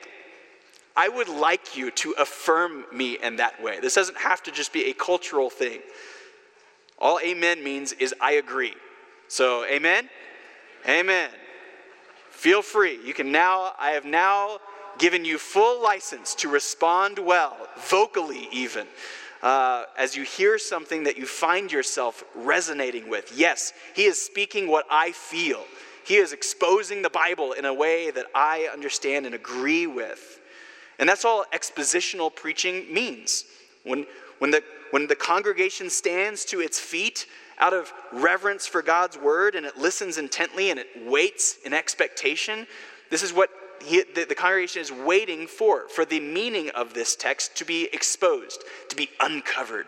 I 0.96 1.11
would 1.11 1.28
like 1.28 1.76
you 1.76 1.90
to 1.90 2.12
affirm 2.12 2.87
me 2.90 3.18
in 3.22 3.37
that 3.37 3.62
way. 3.62 3.80
This 3.80 3.94
doesn't 3.94 4.16
have 4.16 4.42
to 4.44 4.50
just 4.50 4.72
be 4.72 4.87
a 4.87 4.94
cultural 4.94 5.50
thing. 5.50 5.80
All 6.98 7.20
amen 7.20 7.62
means 7.62 7.92
is 7.92 8.14
I 8.18 8.32
agree. 8.32 8.74
So, 9.28 9.66
amen? 9.66 10.09
Amen. 10.88 11.28
Feel 12.37 12.61
free. 12.61 13.01
You 13.03 13.14
can 13.14 13.33
now, 13.33 13.72
I 13.79 13.92
have 13.92 14.05
now 14.05 14.59
given 14.99 15.25
you 15.25 15.38
full 15.38 15.83
license 15.83 16.35
to 16.37 16.51
respond 16.51 17.18
well, 17.18 17.57
vocally 17.88 18.46
even. 18.53 18.87
Uh, 19.42 19.85
as 19.99 20.14
you 20.14 20.22
hear 20.22 20.59
something 20.59 21.05
that 21.05 21.16
you 21.16 21.25
find 21.25 21.72
yourself 21.72 22.22
resonating 22.35 23.09
with. 23.09 23.33
Yes, 23.35 23.72
he 23.94 24.05
is 24.05 24.20
speaking 24.20 24.68
what 24.68 24.85
I 24.90 25.12
feel. 25.12 25.64
He 26.07 26.16
is 26.16 26.35
exposing 26.35 27.01
the 27.01 27.09
Bible 27.09 27.53
in 27.53 27.64
a 27.64 27.72
way 27.72 28.11
that 28.11 28.27
I 28.35 28.68
understand 28.70 29.25
and 29.25 29.35
agree 29.35 29.87
with. 29.87 30.38
And 30.99 31.09
that's 31.09 31.25
all 31.25 31.46
expositional 31.55 32.35
preaching 32.35 32.92
means. 32.92 33.46
When, 33.83 34.07
when, 34.40 34.51
the, 34.51 34.62
when 34.90 35.07
the 35.07 35.16
congregation 35.16 35.88
stands 35.88 36.44
to 36.46 36.61
its 36.61 36.79
feet 36.79 37.27
out 37.58 37.72
of 37.72 37.92
reverence 38.12 38.66
for 38.66 38.82
God's 38.82 39.16
word 39.16 39.54
and 39.54 39.64
it 39.64 39.76
listens 39.76 40.18
intently 40.18 40.70
and 40.70 40.78
it 40.78 40.88
waits 41.06 41.56
in 41.64 41.72
expectation, 41.72 42.66
this 43.10 43.22
is 43.22 43.32
what 43.32 43.50
he, 43.84 44.02
the, 44.14 44.24
the 44.24 44.34
congregation 44.34 44.82
is 44.82 44.90
waiting 44.90 45.46
for, 45.46 45.88
for 45.88 46.04
the 46.04 46.20
meaning 46.20 46.70
of 46.70 46.94
this 46.94 47.14
text 47.14 47.56
to 47.56 47.64
be 47.64 47.88
exposed, 47.92 48.64
to 48.88 48.96
be 48.96 49.08
uncovered. 49.20 49.86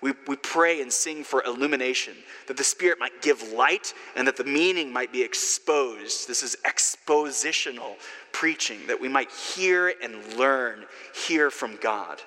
We, 0.00 0.12
we 0.26 0.36
pray 0.36 0.82
and 0.82 0.92
sing 0.92 1.22
for 1.22 1.44
illumination, 1.44 2.14
that 2.48 2.56
the 2.56 2.64
Spirit 2.64 2.98
might 2.98 3.22
give 3.22 3.52
light 3.52 3.94
and 4.16 4.26
that 4.26 4.36
the 4.36 4.44
meaning 4.44 4.92
might 4.92 5.12
be 5.12 5.22
exposed. 5.22 6.26
This 6.26 6.42
is 6.42 6.56
expositional 6.66 7.94
preaching, 8.32 8.80
that 8.88 9.00
we 9.00 9.08
might 9.08 9.30
hear 9.30 9.94
and 10.02 10.36
learn, 10.36 10.84
hear 11.14 11.50
from 11.50 11.76
God. 11.76 12.20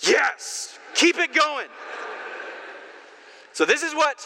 Yes, 0.00 0.78
keep 0.94 1.16
it 1.18 1.34
going. 1.34 1.68
So, 3.54 3.64
this 3.64 3.82
is 3.82 3.94
what, 3.94 4.20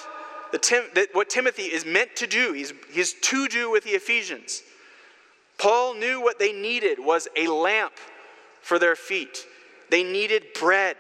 the 0.53 0.59
Tim, 0.59 0.85
what 1.13 1.29
Timothy 1.31 1.65
is 1.65 1.85
meant 1.85 2.17
to 2.17 2.27
do. 2.27 2.55
He's, 2.55 2.73
he's 2.91 3.13
to 3.13 3.47
do 3.47 3.71
with 3.71 3.85
the 3.85 3.91
Ephesians. 3.91 4.63
Paul 5.59 5.95
knew 5.95 6.21
what 6.21 6.39
they 6.39 6.53
needed 6.53 6.99
was 6.99 7.29
a 7.37 7.47
lamp 7.47 7.93
for 8.63 8.79
their 8.79 8.97
feet, 8.97 9.47
they 9.91 10.03
needed 10.03 10.45
bread 10.59 10.97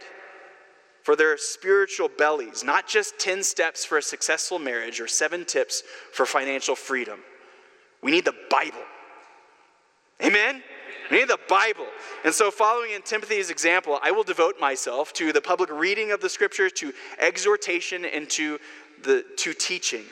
for 1.02 1.16
their 1.16 1.38
spiritual 1.38 2.10
bellies, 2.18 2.62
not 2.62 2.86
just 2.86 3.18
10 3.18 3.42
steps 3.42 3.82
for 3.82 3.96
a 3.96 4.02
successful 4.02 4.58
marriage 4.58 5.00
or 5.00 5.08
seven 5.08 5.46
tips 5.46 5.82
for 6.12 6.26
financial 6.26 6.76
freedom. 6.76 7.20
We 8.02 8.10
need 8.10 8.26
the 8.26 8.34
Bible. 8.50 8.84
Amen? 10.22 10.62
We 11.10 11.18
need 11.18 11.28
the 11.28 11.38
Bible. 11.48 11.86
And 12.24 12.34
so, 12.34 12.50
following 12.50 12.90
in 12.90 13.02
Timothy's 13.02 13.50
example, 13.50 13.98
I 14.02 14.10
will 14.10 14.24
devote 14.24 14.60
myself 14.60 15.12
to 15.14 15.32
the 15.32 15.40
public 15.40 15.70
reading 15.70 16.10
of 16.12 16.20
the 16.20 16.28
scriptures, 16.28 16.72
to 16.74 16.92
exhortation, 17.18 18.04
and 18.04 18.28
to, 18.30 18.58
the, 19.02 19.24
to 19.38 19.54
teaching. 19.54 20.04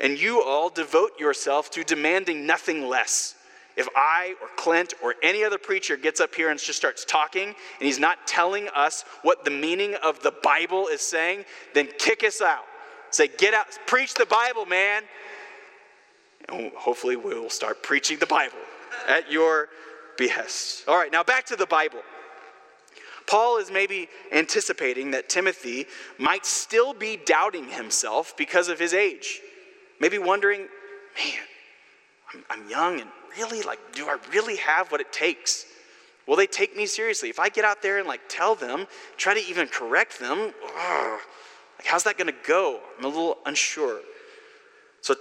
And 0.00 0.18
you 0.18 0.42
all 0.42 0.70
devote 0.70 1.20
yourself 1.20 1.70
to 1.72 1.84
demanding 1.84 2.46
nothing 2.46 2.88
less. 2.88 3.36
If 3.76 3.88
I 3.94 4.34
or 4.42 4.48
Clint 4.56 4.94
or 5.02 5.14
any 5.22 5.44
other 5.44 5.58
preacher 5.58 5.96
gets 5.96 6.20
up 6.20 6.34
here 6.34 6.50
and 6.50 6.58
just 6.58 6.78
starts 6.78 7.04
talking 7.04 7.48
and 7.48 7.54
he's 7.78 7.98
not 7.98 8.26
telling 8.26 8.68
us 8.74 9.04
what 9.22 9.44
the 9.44 9.50
meaning 9.50 9.94
of 10.02 10.22
the 10.22 10.32
Bible 10.42 10.88
is 10.88 11.00
saying, 11.00 11.44
then 11.72 11.88
kick 11.98 12.24
us 12.24 12.42
out. 12.42 12.64
Say, 13.10 13.28
get 13.28 13.54
out, 13.54 13.66
preach 13.86 14.14
the 14.14 14.26
Bible, 14.26 14.66
man. 14.66 15.04
And 16.48 16.72
hopefully 16.72 17.16
we'll 17.16 17.50
start 17.50 17.82
preaching 17.82 18.18
the 18.18 18.26
Bible 18.26 18.58
at 19.08 19.30
your 19.30 19.68
behest. 20.16 20.86
All 20.88 20.96
right, 20.96 21.12
now 21.12 21.22
back 21.22 21.46
to 21.46 21.56
the 21.56 21.66
Bible. 21.66 22.00
Paul 23.26 23.58
is 23.58 23.70
maybe 23.70 24.08
anticipating 24.32 25.12
that 25.12 25.28
Timothy 25.28 25.86
might 26.18 26.44
still 26.44 26.92
be 26.92 27.16
doubting 27.16 27.68
himself 27.68 28.36
because 28.36 28.68
of 28.68 28.78
his 28.78 28.92
age. 28.92 29.40
Maybe 30.00 30.18
wondering, 30.18 30.62
man, 31.16 31.42
I'm, 32.34 32.44
I'm 32.50 32.70
young 32.70 33.00
and 33.00 33.10
really, 33.38 33.62
like, 33.62 33.78
do 33.92 34.06
I 34.08 34.16
really 34.32 34.56
have 34.56 34.90
what 34.90 35.00
it 35.00 35.12
takes? 35.12 35.66
Will 36.26 36.36
they 36.36 36.46
take 36.46 36.76
me 36.76 36.86
seriously? 36.86 37.28
If 37.28 37.38
I 37.38 37.48
get 37.48 37.64
out 37.64 37.82
there 37.82 37.98
and 37.98 38.06
like 38.06 38.20
tell 38.28 38.54
them, 38.54 38.86
try 39.16 39.34
to 39.34 39.40
even 39.40 39.66
correct 39.68 40.18
them, 40.18 40.52
ugh, 40.78 41.20
like 41.78 41.86
how's 41.86 42.04
that 42.04 42.16
going 42.18 42.32
to 42.32 42.38
go? 42.46 42.80
I'm 42.98 43.04
a 43.04 43.08
little 43.08 43.38
unsure. 43.46 44.00
So 45.00 45.14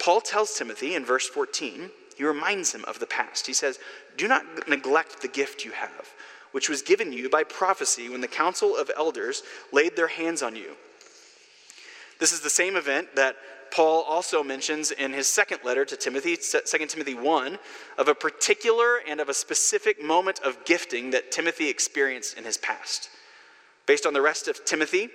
Paul 0.00 0.20
tells 0.20 0.54
Timothy 0.54 0.94
in 0.94 1.04
verse 1.04 1.28
14, 1.28 1.90
he 2.16 2.24
reminds 2.24 2.74
him 2.74 2.84
of 2.86 2.98
the 2.98 3.06
past. 3.06 3.46
He 3.46 3.52
says, 3.52 3.78
Do 4.16 4.28
not 4.28 4.68
neglect 4.68 5.20
the 5.20 5.28
gift 5.28 5.64
you 5.64 5.72
have, 5.72 6.12
which 6.52 6.68
was 6.68 6.82
given 6.82 7.12
you 7.12 7.28
by 7.28 7.44
prophecy 7.44 8.08
when 8.08 8.20
the 8.20 8.28
council 8.28 8.76
of 8.76 8.90
elders 8.96 9.42
laid 9.72 9.96
their 9.96 10.08
hands 10.08 10.42
on 10.42 10.54
you. 10.56 10.76
This 12.20 12.32
is 12.32 12.40
the 12.40 12.50
same 12.50 12.76
event 12.76 13.16
that 13.16 13.36
Paul 13.72 14.02
also 14.02 14.44
mentions 14.44 14.92
in 14.92 15.12
his 15.12 15.26
second 15.26 15.58
letter 15.64 15.84
to 15.84 15.96
Timothy, 15.96 16.36
2 16.36 16.86
Timothy 16.86 17.14
1, 17.14 17.58
of 17.98 18.06
a 18.06 18.14
particular 18.14 18.98
and 19.08 19.20
of 19.20 19.28
a 19.28 19.34
specific 19.34 20.02
moment 20.02 20.38
of 20.44 20.64
gifting 20.64 21.10
that 21.10 21.32
Timothy 21.32 21.68
experienced 21.68 22.38
in 22.38 22.44
his 22.44 22.56
past. 22.56 23.08
Based 23.86 24.06
on 24.06 24.12
the 24.12 24.22
rest 24.22 24.46
of 24.46 24.64
Timothy, 24.64 25.08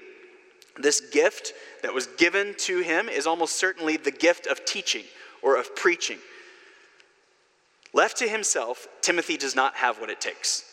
this 0.78 1.00
gift 1.00 1.54
that 1.84 1.94
was 1.94 2.08
given 2.08 2.54
to 2.60 2.80
him 2.80 3.08
is 3.08 3.26
almost 3.26 3.56
certainly 3.56 3.96
the 3.96 4.12
gift 4.12 4.46
of 4.46 4.66
teaching 4.66 5.06
or 5.42 5.58
of 5.58 5.74
preaching. 5.76 6.20
Left 7.94 8.18
to 8.18 8.28
himself, 8.28 8.88
Timothy 9.02 9.38
does 9.38 9.56
not 9.56 9.76
have 9.76 10.00
what 10.00 10.10
it 10.10 10.22
takes. 10.22 10.64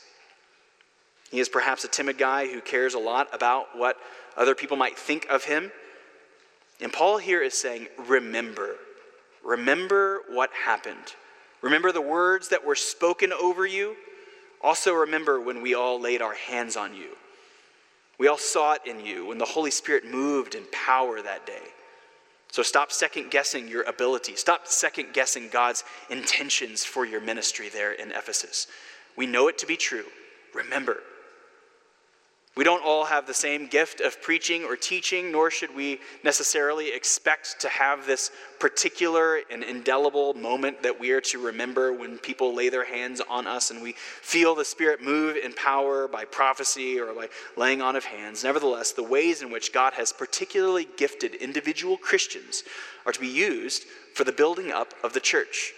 He 1.31 1.41
is 1.41 1.49
perhaps 1.49 1.85
a 1.85 1.89
timid 1.89 2.19
guy 2.19 2.47
who 2.47 2.61
cares 2.61 2.95
a 2.95 2.99
lot 2.99 3.29
about 3.35 3.77
what 3.77 3.97
other 4.37 4.55
people 4.55 4.77
might 4.77 4.99
think 4.99 5.27
of 5.29 5.45
him. 5.45 5.73
And 6.81 6.93
Paul 6.93 7.19
here 7.19 7.43
is 7.43 7.55
saying, 7.55 7.89
remember. 8.07 8.77
Remember 9.43 10.23
what 10.29 10.51
happened. 10.53 11.15
Remember 11.63 11.91
the 11.91 12.01
words 12.01 12.49
that 12.49 12.65
were 12.65 12.75
spoken 12.75 13.33
over 13.33 13.67
you. 13.67 13.97
Also, 14.61 14.93
remember 14.93 15.41
when 15.41 15.63
we 15.63 15.75
all 15.75 16.01
laid 16.01 16.21
our 16.21 16.35
hands 16.35 16.77
on 16.77 16.95
you. 16.95 17.11
We 18.19 18.29
all 18.29 18.39
saw 18.39 18.75
it 18.75 18.83
in 18.87 19.05
you 19.05 19.27
when 19.27 19.39
the 19.39 19.45
Holy 19.45 19.71
Spirit 19.71 20.05
moved 20.07 20.55
in 20.55 20.65
power 20.73 21.21
that 21.23 21.47
day. 21.47 21.63
So 22.51 22.63
stop 22.63 22.91
second 22.91 23.31
guessing 23.31 23.69
your 23.69 23.83
ability. 23.83 24.37
Stop 24.37 24.67
second 24.67 25.13
guessing 25.13 25.49
God's 25.53 25.85
intentions 26.09 26.85
for 26.85 27.05
your 27.05 27.21
ministry 27.21 27.69
there 27.69 27.93
in 27.93 28.13
Ephesus. 28.13 28.67
We 29.17 29.27
know 29.27 29.49
it 29.49 29.59
to 29.59 29.67
be 29.67 29.77
true. 29.77 30.07
Remember, 30.55 31.01
we 32.57 32.65
don't 32.65 32.83
all 32.83 33.05
have 33.05 33.27
the 33.27 33.35
same 33.35 33.67
gift 33.67 34.01
of 34.01 34.23
preaching 34.23 34.65
or 34.65 34.77
teaching, 34.77 35.31
nor 35.31 35.51
should 35.51 35.75
we 35.77 36.01
necessarily 36.25 36.91
expect 36.91 37.61
to 37.61 37.69
have 37.69 38.07
this 38.07 38.31
particular 38.59 39.41
and 39.51 39.63
indelible 39.63 40.33
moment 40.33 40.83
that 40.83 40.99
we 40.99 41.11
are 41.11 41.21
to 41.21 41.39
remember 41.39 41.93
when 41.93 42.17
people 42.17 42.55
lay 42.55 42.71
their 42.71 42.87
hands 42.87 43.21
on 43.29 43.47
us 43.47 43.71
and 43.71 43.83
we 43.83 43.93
feel 43.93 44.55
the 44.55 44.65
Spirit 44.65 45.03
move 45.03 45.37
in 45.37 45.53
power 45.53 46.09
by 46.09 46.25
prophecy 46.25 46.99
or 46.99 47.13
by 47.13 47.29
laying 47.59 47.83
on 47.83 47.95
of 47.95 48.07
hands. 48.07 48.43
Nevertheless, 48.43 48.93
the 48.93 49.03
ways 49.03 49.43
in 49.43 49.51
which 49.51 49.75
God 49.75 49.93
has 49.93 50.11
particularly 50.11 50.89
gifted 50.97 51.35
individual 51.35 51.99
Christians 51.99 52.63
are 53.05 53.13
to 53.13 53.21
be 53.21 53.29
used 53.29 53.85
for 54.15 54.25
the 54.25 54.33
building 54.33 54.73
up 54.73 54.95
of 55.05 55.13
the 55.13 55.21
church. 55.21 55.75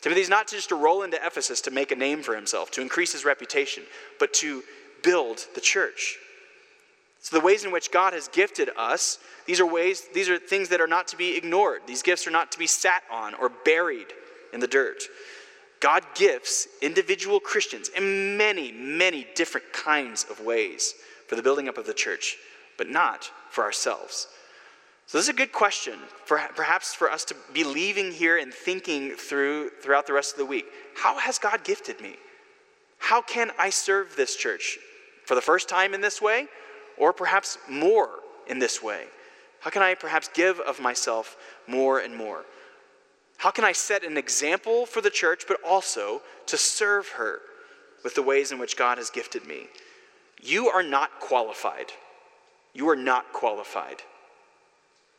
Timothy's 0.00 0.28
not 0.28 0.48
just 0.48 0.70
to 0.70 0.74
roll 0.74 1.02
into 1.02 1.24
Ephesus 1.24 1.60
to 1.60 1.70
make 1.70 1.92
a 1.92 1.96
name 1.96 2.22
for 2.22 2.34
himself, 2.34 2.70
to 2.72 2.80
increase 2.80 3.12
his 3.12 3.24
reputation, 3.24 3.84
but 4.18 4.32
to 4.34 4.64
build 5.02 5.46
the 5.54 5.60
church. 5.60 6.16
So 7.20 7.38
the 7.38 7.44
ways 7.44 7.64
in 7.64 7.70
which 7.70 7.90
God 7.90 8.14
has 8.14 8.28
gifted 8.28 8.70
us, 8.76 9.18
these 9.46 9.60
are 9.60 9.66
ways, 9.66 10.08
these 10.14 10.28
are 10.28 10.38
things 10.38 10.70
that 10.70 10.80
are 10.80 10.86
not 10.86 11.08
to 11.08 11.16
be 11.16 11.36
ignored. 11.36 11.82
These 11.86 12.02
gifts 12.02 12.26
are 12.26 12.30
not 12.30 12.50
to 12.52 12.58
be 12.58 12.66
sat 12.66 13.02
on 13.10 13.34
or 13.34 13.50
buried 13.50 14.06
in 14.52 14.60
the 14.60 14.66
dirt. 14.66 15.02
God 15.80 16.04
gifts 16.14 16.66
individual 16.82 17.40
Christians 17.40 17.88
in 17.88 18.36
many, 18.36 18.72
many 18.72 19.26
different 19.34 19.72
kinds 19.72 20.26
of 20.30 20.40
ways 20.40 20.94
for 21.26 21.36
the 21.36 21.42
building 21.42 21.68
up 21.68 21.78
of 21.78 21.86
the 21.86 21.94
church, 21.94 22.36
but 22.78 22.88
not 22.88 23.30
for 23.50 23.64
ourselves. 23.64 24.28
So 25.06 25.18
this 25.18 25.26
is 25.26 25.30
a 25.30 25.36
good 25.36 25.52
question, 25.52 25.98
for, 26.24 26.38
perhaps 26.54 26.94
for 26.94 27.10
us 27.10 27.24
to 27.26 27.36
be 27.52 27.64
leaving 27.64 28.12
here 28.12 28.38
and 28.38 28.52
thinking 28.52 29.16
through 29.16 29.70
throughout 29.82 30.06
the 30.06 30.12
rest 30.12 30.32
of 30.32 30.38
the 30.38 30.46
week. 30.46 30.66
How 30.94 31.18
has 31.18 31.38
God 31.38 31.64
gifted 31.64 32.00
me? 32.00 32.16
How 32.98 33.20
can 33.20 33.50
I 33.58 33.70
serve 33.70 34.14
this 34.16 34.36
church 34.36 34.78
for 35.30 35.36
the 35.36 35.40
first 35.40 35.68
time 35.68 35.94
in 35.94 36.00
this 36.00 36.20
way, 36.20 36.48
or 36.98 37.12
perhaps 37.12 37.56
more 37.68 38.18
in 38.48 38.58
this 38.58 38.82
way? 38.82 39.04
How 39.60 39.70
can 39.70 39.80
I 39.80 39.94
perhaps 39.94 40.28
give 40.34 40.58
of 40.58 40.80
myself 40.80 41.36
more 41.68 42.00
and 42.00 42.16
more? 42.16 42.44
How 43.36 43.52
can 43.52 43.62
I 43.62 43.70
set 43.70 44.02
an 44.02 44.16
example 44.16 44.86
for 44.86 45.00
the 45.00 45.08
church, 45.08 45.44
but 45.46 45.58
also 45.64 46.20
to 46.46 46.56
serve 46.56 47.10
her 47.10 47.42
with 48.02 48.16
the 48.16 48.24
ways 48.24 48.50
in 48.50 48.58
which 48.58 48.76
God 48.76 48.98
has 48.98 49.08
gifted 49.08 49.46
me? 49.46 49.68
You 50.42 50.66
are 50.66 50.82
not 50.82 51.20
qualified. 51.20 51.92
You 52.74 52.88
are 52.88 52.96
not 52.96 53.32
qualified. 53.32 54.02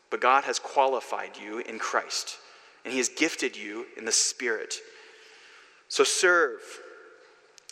But 0.10 0.19
God 0.19 0.43
has 0.43 0.60
qualified 0.60 1.38
you 1.41 1.60
in 1.60 1.80
Christ, 1.80 2.36
and 2.84 2.91
He 2.91 2.97
has 2.97 3.08
gifted 3.08 3.56
you 3.56 3.86
in 3.95 4.04
the 4.04 4.12
Spirit. 4.12 4.76
So 5.88 6.04
serve 6.04 6.81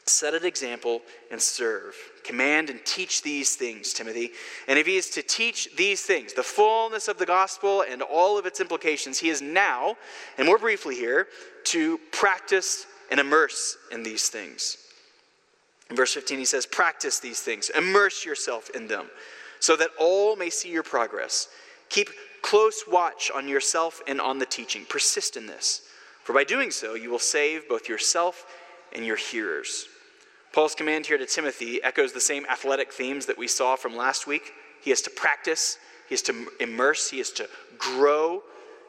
Set 0.10 0.34
an 0.34 0.44
example 0.44 1.02
and 1.30 1.40
serve. 1.40 1.96
Command 2.24 2.70
and 2.70 2.84
teach 2.84 3.22
these 3.22 3.56
things, 3.56 3.94
Timothy. 3.94 4.32
And 4.68 4.80
if 4.80 4.88
he 4.88 4.98
is 4.98 5.10
to 5.12 5.22
teach 5.22 5.76
these 5.76 6.02
things, 6.02 6.34
the 6.34 6.44
fullness 6.44 7.08
of 7.08 7.20
the 7.20 7.26
gospel 7.26 7.84
and 7.88 8.02
all 8.02 8.38
of 8.38 8.46
its 8.48 8.60
implications, 8.60 9.20
he 9.20 9.30
is 9.30 9.42
now, 9.42 9.96
and 10.38 10.48
more 10.48 10.58
briefly 10.58 10.96
here, 10.96 11.28
to 11.66 12.00
practice 12.12 12.88
and 13.12 13.20
immerse 13.20 13.78
in 13.92 14.02
these 14.02 14.30
things. 14.30 14.78
In 15.90 15.96
verse 15.96 16.14
15, 16.14 16.40
he 16.40 16.46
says, 16.46 16.66
Practice 16.66 17.20
these 17.20 17.42
things, 17.42 17.70
immerse 17.70 18.26
yourself 18.26 18.72
in 18.72 18.88
them, 18.88 19.12
so 19.60 19.76
that 19.76 19.90
all 20.00 20.36
may 20.36 20.50
see 20.50 20.72
your 20.72 20.84
progress. 20.84 21.50
Keep 21.90 22.10
close 22.42 22.84
watch 22.88 23.32
on 23.34 23.48
yourself 23.48 24.02
and 24.08 24.20
on 24.20 24.40
the 24.40 24.46
teaching. 24.46 24.86
Persist 24.90 25.38
in 25.38 25.46
this, 25.46 25.82
for 26.24 26.34
by 26.34 26.44
doing 26.44 26.72
so, 26.72 26.96
you 26.96 27.12
will 27.12 27.20
save 27.20 27.70
both 27.70 27.88
yourself 27.88 28.46
and 28.94 29.06
your 29.06 29.16
hearers. 29.16 29.88
Paul's 30.52 30.76
command 30.76 31.06
here 31.06 31.18
to 31.18 31.26
Timothy 31.26 31.82
echoes 31.84 32.12
the 32.12 32.20
same 32.20 32.46
athletic 32.48 32.92
themes 32.92 33.28
that 33.28 33.38
we 33.38 33.48
saw 33.48 33.76
from 33.76 33.96
last 33.96 34.26
week. 34.26 34.54
He 34.82 34.92
is 34.92 35.02
to 35.04 35.10
practice, 35.10 35.78
he 36.08 36.16
is 36.16 36.22
to 36.24 36.48
immerse, 36.60 37.10
he 37.10 37.20
is 37.20 37.32
to 37.34 37.48
grow. 37.78 38.44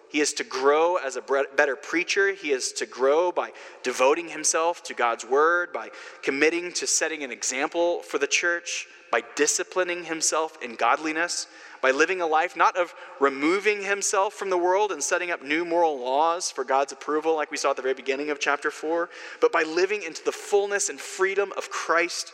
He 0.09 0.21
is 0.21 0.33
to 0.35 0.45
grow 0.45 0.97
as 0.97 1.15
a 1.15 1.23
better 1.57 1.77
preacher. 1.77 2.33
He 2.33 2.51
is 2.51 2.73
to 2.73 2.87
grow 2.87 3.31
by 3.31 3.53
devoting 3.85 4.29
himself 4.29 4.83
to 4.85 4.95
God's 4.95 5.25
word, 5.25 5.73
by 5.73 5.91
committing 6.23 6.73
to 6.73 6.87
setting 6.89 7.23
an 7.23 7.31
example 7.31 8.01
for 8.01 8.19
the 8.19 8.27
church, 8.27 8.89
by 9.13 9.23
disciplining 9.37 10.05
himself 10.05 10.59
in 10.63 10.75
godliness 10.75 11.47
by 11.83 11.91
living 11.91 12.21
a 12.21 12.27
life 12.27 12.57
not 12.57 12.77
of 12.77 12.95
removing 13.19 13.83
himself 13.83 14.35
from 14.35 14.51
the 14.51 14.59
world 14.59 14.93
and 14.93 15.03
setting 15.03 15.31
up 15.31 15.43
new 15.43 15.65
moral 15.65 15.99
laws 15.99 16.51
for 16.51 16.65
God's 16.65 16.93
approval, 16.93 17.35
like 17.37 17.51
we 17.51 17.57
saw 17.57 17.71
at 17.71 17.77
the 17.77 17.83
very 17.83 17.95
beginning 17.95 18.31
of 18.31 18.41
chapter 18.41 18.71
4, 18.71 19.09
but 19.41 19.53
by 19.53 19.63
living 19.63 20.03
into 20.03 20.25
the 20.25 20.33
fullness 20.33 20.89
and 20.89 21.01
freedom 21.01 21.53
of 21.57 21.71
Christ 21.71 22.33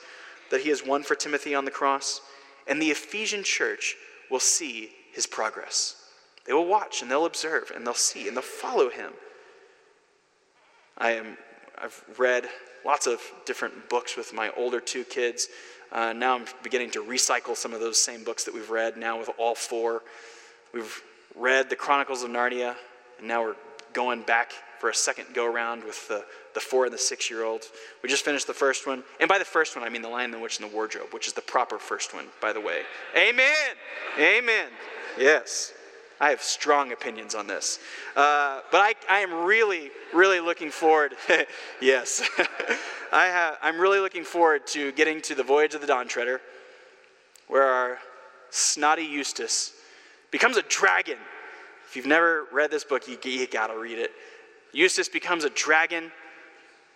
that 0.50 0.61
he 0.61 0.68
has 0.68 0.85
won 0.85 1.02
for 1.02 1.14
Timothy 1.14 1.54
on 1.54 1.64
the 1.64 1.70
cross. 1.70 2.20
And 2.66 2.80
the 2.80 2.90
Ephesian 2.90 3.42
church 3.42 3.96
will 4.30 4.40
see 4.40 4.90
his 5.12 5.26
progress. 5.26 5.96
They 6.44 6.52
will 6.52 6.66
watch 6.66 7.02
and 7.02 7.11
they'll 7.11 7.26
observe 7.26 7.72
and 7.74 7.87
they'll 7.87 7.94
see 7.94 8.28
and 8.28 8.37
they'll 8.37 8.42
follow 8.42 8.88
him. 8.88 9.12
I 10.98 11.12
am, 11.12 11.37
I've 11.78 12.02
read 12.18 12.48
lots 12.85 13.06
of 13.06 13.20
different 13.44 13.88
books 13.88 14.16
with 14.16 14.32
my 14.32 14.50
older 14.56 14.80
two 14.80 15.04
kids. 15.04 15.48
Uh, 15.92 16.12
now 16.12 16.35
I'm 16.35 16.44
beginning 16.62 16.90
to 16.92 17.03
recycle 17.03 17.57
some 17.57 17.72
of 17.72 17.81
those 17.81 17.99
same 17.99 18.25
books 18.25 18.44
that 18.44 18.55
we've 18.55 18.70
read 18.70 18.96
now 18.96 19.18
with 19.18 19.31
all 19.38 19.55
four. 19.55 20.03
We've 20.72 21.03
read 21.37 21.70
the 21.70 21.77
Chronicles 21.77 22.22
of 22.22 22.31
Narnia, 22.31 22.75
and 23.18 23.29
now 23.29 23.42
we're 23.42 23.57
going 23.92 24.22
back 24.22 24.53
for 24.79 24.90
a 24.90 24.94
second 24.94 25.27
go 25.33 25.46
around 25.51 25.85
with 25.85 26.07
the, 26.09 26.25
the 26.55 26.61
four 26.61 26.85
and 26.85 26.92
the 26.92 26.99
six 26.99 27.31
year 27.31 27.44
olds. 27.44 27.70
We 28.03 28.09
just 28.09 28.25
finished 28.25 28.46
the 28.46 28.55
first 28.55 28.87
one. 28.87 29.03
And 29.20 29.29
by 29.29 29.38
the 29.38 29.44
first 29.44 29.75
one, 29.75 29.85
I 29.85 29.88
mean 29.88 30.03
The 30.03 30.09
Lion, 30.09 30.31
the 30.31 30.38
Witch, 30.38 30.61
and 30.61 30.70
the 30.70 30.75
Wardrobe, 30.75 31.09
which 31.12 31.27
is 31.27 31.33
the 31.33 31.40
proper 31.40 31.79
first 31.79 32.14
one, 32.14 32.27
by 32.40 32.53
the 32.53 32.61
way. 32.61 32.83
Amen. 33.16 33.75
Amen. 34.18 34.68
Yes. 35.18 35.72
I 36.20 36.31
have 36.31 36.42
strong 36.42 36.92
opinions 36.92 37.35
on 37.35 37.46
this. 37.46 37.79
Uh, 38.14 38.61
but 38.70 38.79
I, 38.79 38.94
I 39.11 39.18
am 39.20 39.44
really, 39.44 39.90
really 40.14 40.40
looking 40.40 40.70
forward. 40.70 41.14
yes. 41.81 42.29
I 43.12 43.26
have, 43.26 43.59
I'm 43.62 43.79
really 43.79 44.00
looking 44.00 44.24
forward 44.24 44.66
to 44.68 44.92
getting 44.92 45.20
to 45.22 45.35
the 45.35 45.42
Voyage 45.42 45.74
of 45.74 45.81
the 45.81 45.87
Dawn 45.87 46.09
Treader, 46.09 46.40
where 47.48 47.62
our 47.62 47.98
snotty 48.50 49.05
Eustace 49.05 49.72
becomes 50.31 50.57
a 50.57 50.62
dragon. 50.62 51.18
If 51.88 51.96
you've 51.96 52.07
never 52.07 52.46
read 52.50 52.70
this 52.70 52.85
book, 52.85 53.07
you, 53.09 53.18
you 53.31 53.46
gotta 53.46 53.79
read 53.79 53.98
it. 53.98 54.11
Eustace 54.72 55.09
becomes 55.09 55.44
a 55.44 55.50
dragon, 55.50 56.11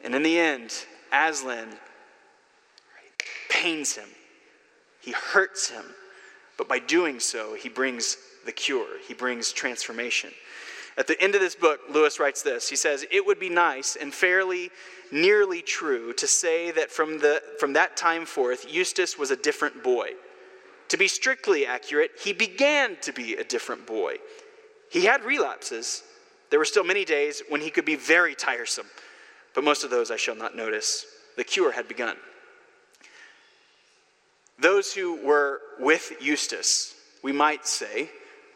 and 0.03 0.15
in 0.15 0.23
the 0.23 0.39
end, 0.39 0.73
Aslan 1.13 1.69
pains 3.49 3.95
him. 3.95 4.09
He 5.01 5.13
hurts 5.13 5.69
him. 5.71 5.85
But 6.57 6.69
by 6.69 6.79
doing 6.79 7.21
so, 7.21 7.55
he 7.55 7.69
brings 7.69 8.17
the 8.45 8.53
cure, 8.53 8.99
he 9.07 9.15
brings 9.15 9.53
transformation. 9.53 10.31
At 10.97 11.07
the 11.07 11.21
end 11.23 11.35
of 11.35 11.41
this 11.41 11.55
book, 11.55 11.81
Lewis 11.91 12.19
writes 12.19 12.43
this. 12.43 12.69
He 12.69 12.77
says, 12.77 13.07
It 13.11 13.25
would 13.25 13.39
be 13.39 13.49
nice 13.49 13.97
and 13.97 14.13
fairly 14.13 14.71
nearly 15.13 15.63
true 15.63 16.13
to 16.15 16.27
say 16.27 16.71
that 16.71 16.91
from, 16.91 17.19
the, 17.19 17.43
from 17.59 17.73
that 17.75 17.97
time 17.97 18.27
forth, 18.27 18.67
Eustace 18.73 19.19
was 19.19 19.31
a 19.31 19.37
different 19.37 19.83
boy. 19.83 20.11
To 20.89 20.97
be 20.97 21.09
strictly 21.09 21.67
accurate, 21.67 22.13
he 22.23 22.33
began 22.33 22.97
to 23.03 23.13
be 23.13 23.35
a 23.35 23.45
different 23.45 23.87
boy. 23.87 24.17
He 24.91 25.05
had 25.05 25.25
relapses. 25.25 26.03
There 26.51 26.59
were 26.59 26.65
still 26.65 26.85
many 26.85 27.05
days 27.05 27.43
when 27.49 27.61
he 27.61 27.71
could 27.71 27.85
be 27.85 27.97
very 27.97 28.35
tiresome, 28.35 28.87
but 29.55 29.65
most 29.65 29.85
of 29.85 29.91
those 29.91 30.11
I 30.11 30.17
shall 30.17 30.35
not 30.35 30.57
notice. 30.57 31.07
The 31.37 31.45
cure 31.45 31.73
had 31.73 31.87
begun. 31.87 32.17
Those 34.59 34.93
who 34.93 35.25
were 35.25 35.61
with 35.79 36.13
Eustace, 36.21 36.95
we 37.23 37.33
might 37.33 37.67
say, 37.67 38.11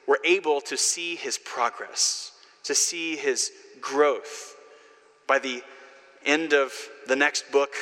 were 0.06 0.20
able 0.24 0.60
to 0.62 0.76
see 0.76 1.16
his 1.16 1.38
progress, 1.38 2.32
to 2.64 2.74
see 2.74 3.16
his 3.16 3.50
growth. 3.80 4.56
By 5.26 5.38
the 5.38 5.62
end 6.24 6.52
of 6.52 6.72
the 7.06 7.16
next 7.16 7.50
book, 7.50 7.74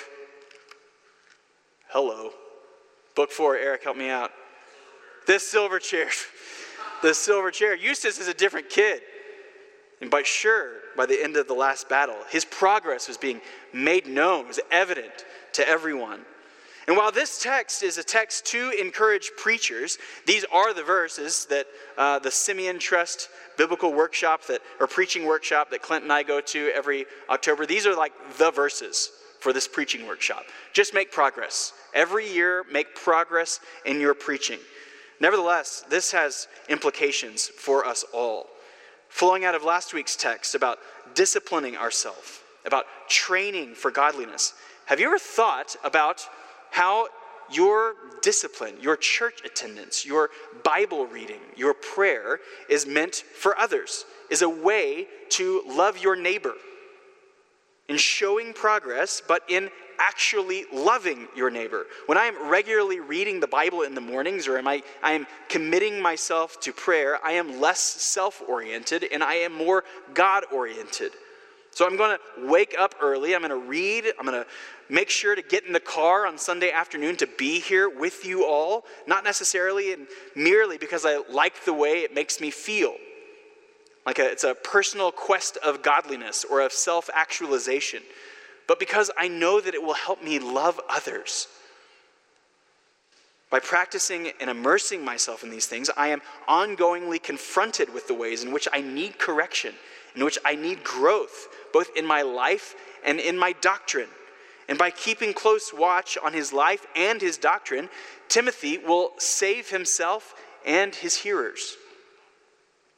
hello, 1.88 2.30
book 3.14 3.30
four, 3.30 3.56
Eric, 3.56 3.84
help 3.84 3.96
me 3.96 4.08
out. 4.08 4.30
This 5.26 5.46
silver 5.46 5.78
chair, 5.78 6.08
the 7.02 7.14
silver 7.14 7.50
chair. 7.50 7.74
Eustace 7.74 8.18
is 8.18 8.28
a 8.28 8.34
different 8.34 8.68
kid. 8.68 9.02
And 10.00 10.10
by 10.10 10.24
sure, 10.24 10.72
by 10.96 11.06
the 11.06 11.22
end 11.22 11.36
of 11.36 11.46
the 11.46 11.54
last 11.54 11.88
battle, 11.88 12.16
his 12.28 12.44
progress 12.44 13.06
was 13.06 13.16
being 13.16 13.40
made 13.72 14.06
known, 14.06 14.48
was 14.48 14.58
evident 14.70 15.24
to 15.52 15.68
everyone. 15.68 16.22
And 16.88 16.96
while 16.96 17.12
this 17.12 17.40
text 17.40 17.82
is 17.82 17.96
a 17.98 18.02
text 18.02 18.46
to 18.46 18.70
encourage 18.70 19.30
preachers, 19.36 19.98
these 20.26 20.44
are 20.52 20.74
the 20.74 20.82
verses 20.82 21.46
that 21.46 21.66
uh, 21.96 22.18
the 22.18 22.30
Simeon 22.30 22.78
Trust 22.78 23.28
biblical 23.56 23.92
workshop 23.92 24.44
that, 24.46 24.60
or 24.80 24.86
preaching 24.86 25.24
workshop 25.24 25.70
that 25.70 25.82
Clint 25.82 26.02
and 26.02 26.12
I 26.12 26.24
go 26.24 26.40
to 26.40 26.70
every 26.74 27.06
October, 27.30 27.66
these 27.66 27.86
are 27.86 27.94
like 27.94 28.12
the 28.38 28.50
verses 28.50 29.10
for 29.38 29.52
this 29.52 29.68
preaching 29.68 30.06
workshop. 30.06 30.44
Just 30.72 30.94
make 30.94 31.12
progress. 31.12 31.72
Every 31.94 32.28
year, 32.32 32.64
make 32.70 32.94
progress 32.94 33.60
in 33.84 34.00
your 34.00 34.14
preaching. 34.14 34.58
Nevertheless, 35.20 35.84
this 35.88 36.10
has 36.12 36.48
implications 36.68 37.46
for 37.46 37.86
us 37.86 38.04
all. 38.12 38.46
Flowing 39.08 39.44
out 39.44 39.54
of 39.54 39.62
last 39.62 39.94
week's 39.94 40.16
text 40.16 40.54
about 40.54 40.78
disciplining 41.14 41.76
ourselves, 41.76 42.40
about 42.64 42.86
training 43.08 43.74
for 43.74 43.90
godliness. 43.90 44.54
Have 44.86 44.98
you 44.98 45.06
ever 45.06 45.18
thought 45.18 45.76
about 45.84 46.26
how 46.72 47.06
your 47.50 47.94
discipline, 48.22 48.74
your 48.80 48.96
church 48.96 49.40
attendance, 49.44 50.04
your 50.04 50.30
Bible 50.64 51.06
reading, 51.06 51.40
your 51.56 51.74
prayer 51.74 52.40
is 52.68 52.86
meant 52.86 53.16
for 53.16 53.56
others, 53.58 54.04
is 54.30 54.42
a 54.42 54.48
way 54.48 55.06
to 55.30 55.62
love 55.66 55.98
your 55.98 56.16
neighbor 56.16 56.54
in 57.88 57.98
showing 57.98 58.54
progress, 58.54 59.22
but 59.26 59.42
in 59.48 59.68
actually 59.98 60.64
loving 60.72 61.28
your 61.36 61.50
neighbor. 61.50 61.86
When 62.06 62.16
I 62.16 62.24
am 62.24 62.48
regularly 62.48 63.00
reading 63.00 63.38
the 63.38 63.46
Bible 63.46 63.82
in 63.82 63.94
the 63.94 64.00
mornings 64.00 64.48
or 64.48 64.56
am 64.56 64.66
I, 64.66 64.82
I 65.02 65.12
am 65.12 65.26
committing 65.48 66.00
myself 66.00 66.58
to 66.60 66.72
prayer, 66.72 67.18
I 67.22 67.32
am 67.32 67.60
less 67.60 67.80
self 67.80 68.42
oriented 68.48 69.04
and 69.12 69.22
I 69.22 69.34
am 69.34 69.52
more 69.52 69.84
God 70.14 70.44
oriented. 70.50 71.12
So 71.72 71.86
I'm 71.86 71.96
going 71.96 72.16
to 72.16 72.46
wake 72.46 72.74
up 72.78 72.94
early. 73.00 73.34
I'm 73.34 73.40
going 73.40 73.50
to 73.50 73.68
read. 73.68 74.04
I'm 74.18 74.26
going 74.26 74.40
to 74.40 74.46
make 74.90 75.08
sure 75.08 75.34
to 75.34 75.42
get 75.42 75.64
in 75.64 75.72
the 75.72 75.80
car 75.80 76.26
on 76.26 76.36
Sunday 76.36 76.70
afternoon 76.70 77.16
to 77.16 77.26
be 77.26 77.60
here 77.60 77.88
with 77.88 78.26
you 78.26 78.44
all, 78.46 78.84
not 79.06 79.24
necessarily 79.24 79.94
and 79.94 80.06
merely 80.36 80.76
because 80.76 81.06
I 81.06 81.22
like 81.30 81.64
the 81.64 81.72
way 81.72 82.00
it 82.00 82.14
makes 82.14 82.40
me 82.40 82.50
feel. 82.50 82.94
Like 84.04 84.18
a, 84.18 84.30
it's 84.30 84.44
a 84.44 84.54
personal 84.54 85.12
quest 85.12 85.56
of 85.58 85.82
godliness 85.82 86.44
or 86.44 86.60
of 86.60 86.72
self 86.72 87.08
actualization, 87.14 88.02
but 88.68 88.78
because 88.78 89.10
I 89.16 89.28
know 89.28 89.60
that 89.60 89.74
it 89.74 89.82
will 89.82 89.94
help 89.94 90.22
me 90.22 90.38
love 90.38 90.80
others. 90.90 91.46
By 93.48 93.60
practicing 93.60 94.32
and 94.40 94.48
immersing 94.48 95.04
myself 95.04 95.44
in 95.44 95.50
these 95.50 95.66
things, 95.66 95.90
I 95.94 96.08
am 96.08 96.22
ongoingly 96.48 97.22
confronted 97.22 97.92
with 97.92 98.08
the 98.08 98.14
ways 98.14 98.42
in 98.42 98.50
which 98.50 98.66
I 98.72 98.80
need 98.80 99.18
correction, 99.18 99.74
in 100.16 100.24
which 100.24 100.38
I 100.42 100.54
need 100.54 100.82
growth, 100.82 101.48
both 101.72 101.96
in 101.96 102.06
my 102.06 102.22
life 102.22 102.74
and 103.04 103.18
in 103.20 103.38
my 103.38 103.52
doctrine. 103.60 104.08
And 104.68 104.78
by 104.78 104.90
keeping 104.90 105.34
close 105.34 105.72
watch 105.72 106.16
on 106.22 106.32
his 106.32 106.52
life 106.52 106.86
and 106.94 107.20
his 107.20 107.36
doctrine, 107.36 107.88
Timothy 108.28 108.78
will 108.78 109.12
save 109.18 109.70
himself 109.70 110.34
and 110.64 110.94
his 110.94 111.16
hearers. 111.16 111.76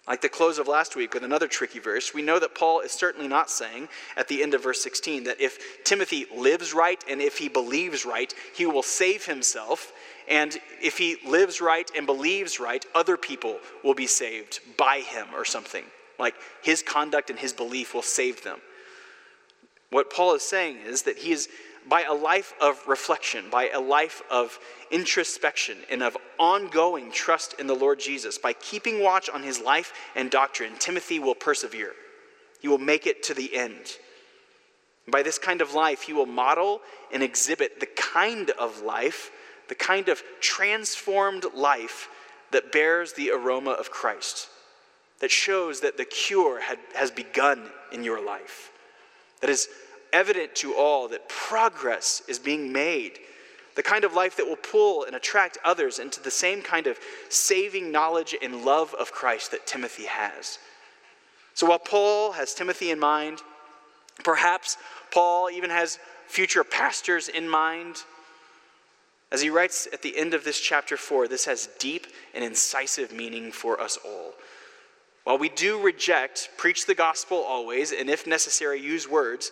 Like 0.06 0.20
the 0.20 0.28
close 0.28 0.58
of 0.58 0.68
last 0.68 0.96
week 0.96 1.14
with 1.14 1.24
another 1.24 1.48
tricky 1.48 1.78
verse, 1.78 2.12
we 2.12 2.20
know 2.20 2.38
that 2.38 2.54
Paul 2.54 2.80
is 2.80 2.92
certainly 2.92 3.26
not 3.26 3.48
saying 3.48 3.88
at 4.18 4.28
the 4.28 4.42
end 4.42 4.52
of 4.52 4.62
verse 4.62 4.82
16 4.82 5.24
that 5.24 5.40
if 5.40 5.82
Timothy 5.82 6.26
lives 6.34 6.74
right 6.74 7.02
and 7.08 7.22
if 7.22 7.38
he 7.38 7.48
believes 7.48 8.04
right, 8.04 8.32
he 8.54 8.66
will 8.66 8.82
save 8.82 9.24
himself. 9.24 9.92
And 10.28 10.58
if 10.82 10.98
he 10.98 11.16
lives 11.26 11.62
right 11.62 11.90
and 11.96 12.04
believes 12.04 12.60
right, 12.60 12.84
other 12.94 13.16
people 13.16 13.58
will 13.82 13.94
be 13.94 14.06
saved 14.06 14.60
by 14.76 15.00
him 15.00 15.28
or 15.34 15.46
something. 15.46 15.84
Like 16.18 16.34
his 16.62 16.82
conduct 16.82 17.30
and 17.30 17.38
his 17.38 17.52
belief 17.52 17.94
will 17.94 18.02
save 18.02 18.42
them. 18.42 18.58
What 19.90 20.10
Paul 20.10 20.34
is 20.34 20.42
saying 20.42 20.78
is 20.86 21.02
that 21.02 21.18
he 21.18 21.32
is, 21.32 21.48
by 21.88 22.02
a 22.02 22.14
life 22.14 22.54
of 22.60 22.86
reflection, 22.88 23.50
by 23.50 23.68
a 23.68 23.80
life 23.80 24.22
of 24.30 24.58
introspection, 24.90 25.78
and 25.90 26.02
of 26.02 26.16
ongoing 26.38 27.12
trust 27.12 27.54
in 27.60 27.66
the 27.66 27.74
Lord 27.74 28.00
Jesus, 28.00 28.38
by 28.38 28.54
keeping 28.54 29.02
watch 29.02 29.28
on 29.28 29.42
his 29.42 29.60
life 29.60 29.92
and 30.16 30.30
doctrine, 30.30 30.72
Timothy 30.78 31.18
will 31.18 31.34
persevere. 31.34 31.92
He 32.60 32.68
will 32.68 32.78
make 32.78 33.06
it 33.06 33.22
to 33.24 33.34
the 33.34 33.54
end. 33.54 33.98
By 35.06 35.22
this 35.22 35.38
kind 35.38 35.60
of 35.60 35.74
life, 35.74 36.02
he 36.02 36.12
will 36.12 36.26
model 36.26 36.80
and 37.12 37.22
exhibit 37.22 37.78
the 37.78 37.86
kind 37.86 38.50
of 38.50 38.80
life, 38.80 39.30
the 39.68 39.74
kind 39.74 40.08
of 40.08 40.22
transformed 40.40 41.44
life 41.54 42.08
that 42.52 42.72
bears 42.72 43.12
the 43.12 43.30
aroma 43.30 43.72
of 43.72 43.90
Christ, 43.90 44.48
that 45.24 45.30
shows 45.30 45.80
that 45.80 45.96
the 45.96 46.04
cure 46.04 46.60
had, 46.60 46.78
has 46.94 47.10
begun 47.10 47.62
in 47.90 48.04
your 48.04 48.22
life, 48.22 48.70
that 49.40 49.48
is 49.48 49.70
evident 50.12 50.54
to 50.54 50.74
all 50.74 51.08
that 51.08 51.26
progress 51.30 52.20
is 52.28 52.38
being 52.38 52.70
made. 52.70 53.12
The 53.74 53.82
kind 53.82 54.04
of 54.04 54.12
life 54.12 54.36
that 54.36 54.44
will 54.44 54.56
pull 54.56 55.04
and 55.04 55.16
attract 55.16 55.56
others 55.64 55.98
into 55.98 56.20
the 56.20 56.30
same 56.30 56.60
kind 56.60 56.86
of 56.86 56.98
saving 57.30 57.90
knowledge 57.90 58.36
and 58.42 58.66
love 58.66 58.92
of 58.92 59.12
Christ 59.12 59.50
that 59.52 59.66
Timothy 59.66 60.04
has. 60.04 60.58
So 61.54 61.70
while 61.70 61.78
Paul 61.78 62.32
has 62.32 62.52
Timothy 62.52 62.90
in 62.90 62.98
mind, 62.98 63.40
perhaps 64.24 64.76
Paul 65.10 65.48
even 65.48 65.70
has 65.70 65.98
future 66.26 66.64
pastors 66.64 67.28
in 67.28 67.48
mind. 67.48 67.96
As 69.32 69.40
he 69.40 69.48
writes 69.48 69.88
at 69.90 70.02
the 70.02 70.18
end 70.18 70.34
of 70.34 70.44
this 70.44 70.60
chapter 70.60 70.98
4, 70.98 71.28
this 71.28 71.46
has 71.46 71.70
deep 71.78 72.08
and 72.34 72.44
incisive 72.44 73.10
meaning 73.10 73.52
for 73.52 73.80
us 73.80 73.96
all. 74.04 74.34
While 75.24 75.38
we 75.38 75.48
do 75.48 75.80
reject, 75.80 76.50
preach 76.58 76.86
the 76.86 76.94
gospel 76.94 77.38
always, 77.38 77.92
and 77.92 78.10
if 78.10 78.26
necessary, 78.26 78.80
use 78.80 79.08
words, 79.08 79.50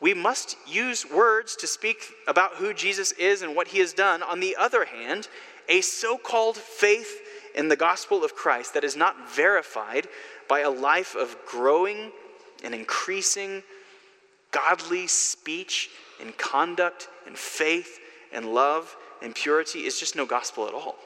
we 0.00 0.14
must 0.14 0.56
use 0.66 1.04
words 1.10 1.56
to 1.56 1.66
speak 1.66 2.04
about 2.28 2.54
who 2.54 2.72
Jesus 2.72 3.12
is 3.12 3.42
and 3.42 3.56
what 3.56 3.68
he 3.68 3.78
has 3.80 3.92
done. 3.92 4.22
On 4.22 4.40
the 4.40 4.56
other 4.56 4.84
hand, 4.84 5.28
a 5.68 5.80
so 5.80 6.16
called 6.16 6.56
faith 6.56 7.20
in 7.54 7.68
the 7.68 7.76
gospel 7.76 8.24
of 8.24 8.34
Christ 8.34 8.74
that 8.74 8.84
is 8.84 8.96
not 8.96 9.30
verified 9.30 10.06
by 10.48 10.60
a 10.60 10.70
life 10.70 11.14
of 11.14 11.36
growing 11.46 12.12
and 12.62 12.74
increasing 12.74 13.62
godly 14.50 15.06
speech 15.06 15.90
and 16.20 16.36
conduct 16.36 17.08
and 17.26 17.36
faith 17.36 18.00
and 18.32 18.54
love 18.54 18.96
and 19.22 19.34
purity 19.34 19.86
is 19.86 19.98
just 19.98 20.16
no 20.16 20.26
gospel 20.26 20.66
at 20.66 20.74
all. 20.74 20.96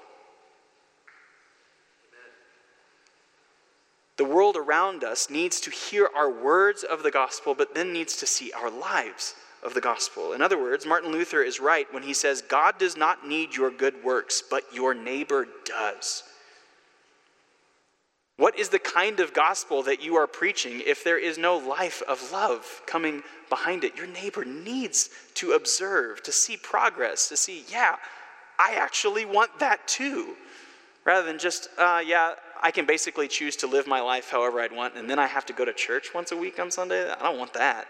The 4.16 4.24
world 4.24 4.56
around 4.56 5.02
us 5.02 5.28
needs 5.28 5.60
to 5.62 5.70
hear 5.70 6.08
our 6.14 6.30
words 6.30 6.84
of 6.84 7.02
the 7.02 7.10
gospel, 7.10 7.54
but 7.54 7.74
then 7.74 7.92
needs 7.92 8.16
to 8.16 8.26
see 8.26 8.52
our 8.52 8.70
lives 8.70 9.34
of 9.64 9.74
the 9.74 9.80
gospel. 9.80 10.34
In 10.34 10.42
other 10.42 10.58
words, 10.58 10.86
Martin 10.86 11.10
Luther 11.10 11.42
is 11.42 11.58
right 11.58 11.92
when 11.92 12.02
he 12.02 12.14
says, 12.14 12.42
God 12.42 12.78
does 12.78 12.96
not 12.96 13.26
need 13.26 13.56
your 13.56 13.70
good 13.70 14.04
works, 14.04 14.42
but 14.48 14.62
your 14.72 14.94
neighbor 14.94 15.48
does. 15.64 16.22
What 18.36 18.58
is 18.58 18.68
the 18.68 18.80
kind 18.80 19.20
of 19.20 19.32
gospel 19.32 19.82
that 19.84 20.02
you 20.02 20.16
are 20.16 20.26
preaching 20.26 20.82
if 20.84 21.04
there 21.04 21.18
is 21.18 21.38
no 21.38 21.56
life 21.56 22.02
of 22.08 22.32
love 22.32 22.82
coming 22.86 23.22
behind 23.48 23.84
it? 23.84 23.96
Your 23.96 24.08
neighbor 24.08 24.44
needs 24.44 25.10
to 25.34 25.52
observe, 25.52 26.22
to 26.24 26.32
see 26.32 26.56
progress, 26.56 27.28
to 27.28 27.36
see, 27.36 27.64
yeah, 27.68 27.96
I 28.58 28.74
actually 28.74 29.24
want 29.24 29.58
that 29.60 29.86
too. 29.86 30.34
Rather 31.04 31.26
than 31.26 31.38
just, 31.38 31.68
uh, 31.78 32.02
yeah, 32.04 32.34
I 32.62 32.70
can 32.70 32.86
basically 32.86 33.28
choose 33.28 33.56
to 33.56 33.66
live 33.66 33.86
my 33.86 34.00
life 34.00 34.30
however 34.30 34.60
I'd 34.60 34.72
want, 34.72 34.96
and 34.96 35.08
then 35.08 35.18
I 35.18 35.26
have 35.26 35.46
to 35.46 35.52
go 35.52 35.64
to 35.64 35.72
church 35.72 36.14
once 36.14 36.32
a 36.32 36.36
week 36.36 36.58
on 36.58 36.70
Sunday. 36.70 37.10
I 37.10 37.22
don't 37.22 37.38
want 37.38 37.54
that. 37.54 37.86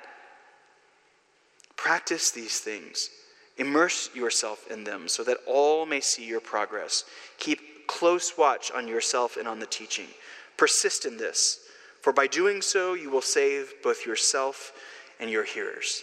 Practice 1.76 2.30
these 2.30 2.60
things. 2.60 3.10
Immerse 3.56 4.10
yourself 4.14 4.70
in 4.70 4.84
them 4.84 5.06
so 5.06 5.22
that 5.24 5.38
all 5.46 5.86
may 5.86 6.00
see 6.00 6.26
your 6.26 6.40
progress. 6.40 7.04
Keep 7.38 7.86
close 7.86 8.36
watch 8.36 8.70
on 8.72 8.88
yourself 8.88 9.36
and 9.36 9.46
on 9.46 9.60
the 9.60 9.66
teaching. 9.66 10.08
Persist 10.56 11.04
in 11.04 11.16
this, 11.16 11.60
for 12.00 12.12
by 12.12 12.26
doing 12.26 12.62
so, 12.62 12.94
you 12.94 13.10
will 13.10 13.22
save 13.22 13.74
both 13.82 14.06
yourself 14.06 14.72
and 15.20 15.30
your 15.30 15.44
hearers. 15.44 16.02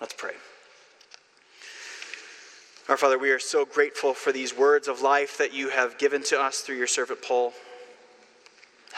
Let's 0.00 0.14
pray. 0.14 0.32
Our 2.88 2.96
Father, 2.96 3.18
we 3.18 3.30
are 3.30 3.38
so 3.38 3.64
grateful 3.64 4.12
for 4.12 4.32
these 4.32 4.56
words 4.56 4.88
of 4.88 5.02
life 5.02 5.38
that 5.38 5.54
you 5.54 5.68
have 5.68 5.98
given 5.98 6.22
to 6.24 6.40
us 6.40 6.60
through 6.60 6.76
your 6.76 6.86
servant 6.86 7.22
Paul. 7.22 7.52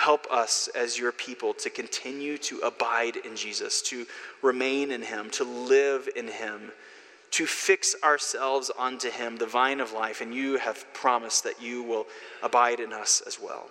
Help 0.04 0.26
us 0.30 0.68
as 0.74 0.98
your 0.98 1.12
people 1.12 1.54
to 1.54 1.70
continue 1.70 2.36
to 2.36 2.58
abide 2.58 3.16
in 3.16 3.34
Jesus, 3.34 3.80
to 3.80 4.04
remain 4.42 4.90
in 4.90 5.00
him, 5.00 5.30
to 5.30 5.44
live 5.44 6.10
in 6.14 6.28
him, 6.28 6.72
to 7.30 7.46
fix 7.46 7.96
ourselves 8.04 8.70
onto 8.78 9.08
him, 9.08 9.38
the 9.38 9.46
vine 9.46 9.80
of 9.80 9.92
life, 9.92 10.20
and 10.20 10.34
you 10.34 10.58
have 10.58 10.84
promised 10.92 11.42
that 11.44 11.62
you 11.62 11.82
will 11.82 12.04
abide 12.42 12.80
in 12.80 12.92
us 12.92 13.22
as 13.26 13.40
well. 13.40 13.70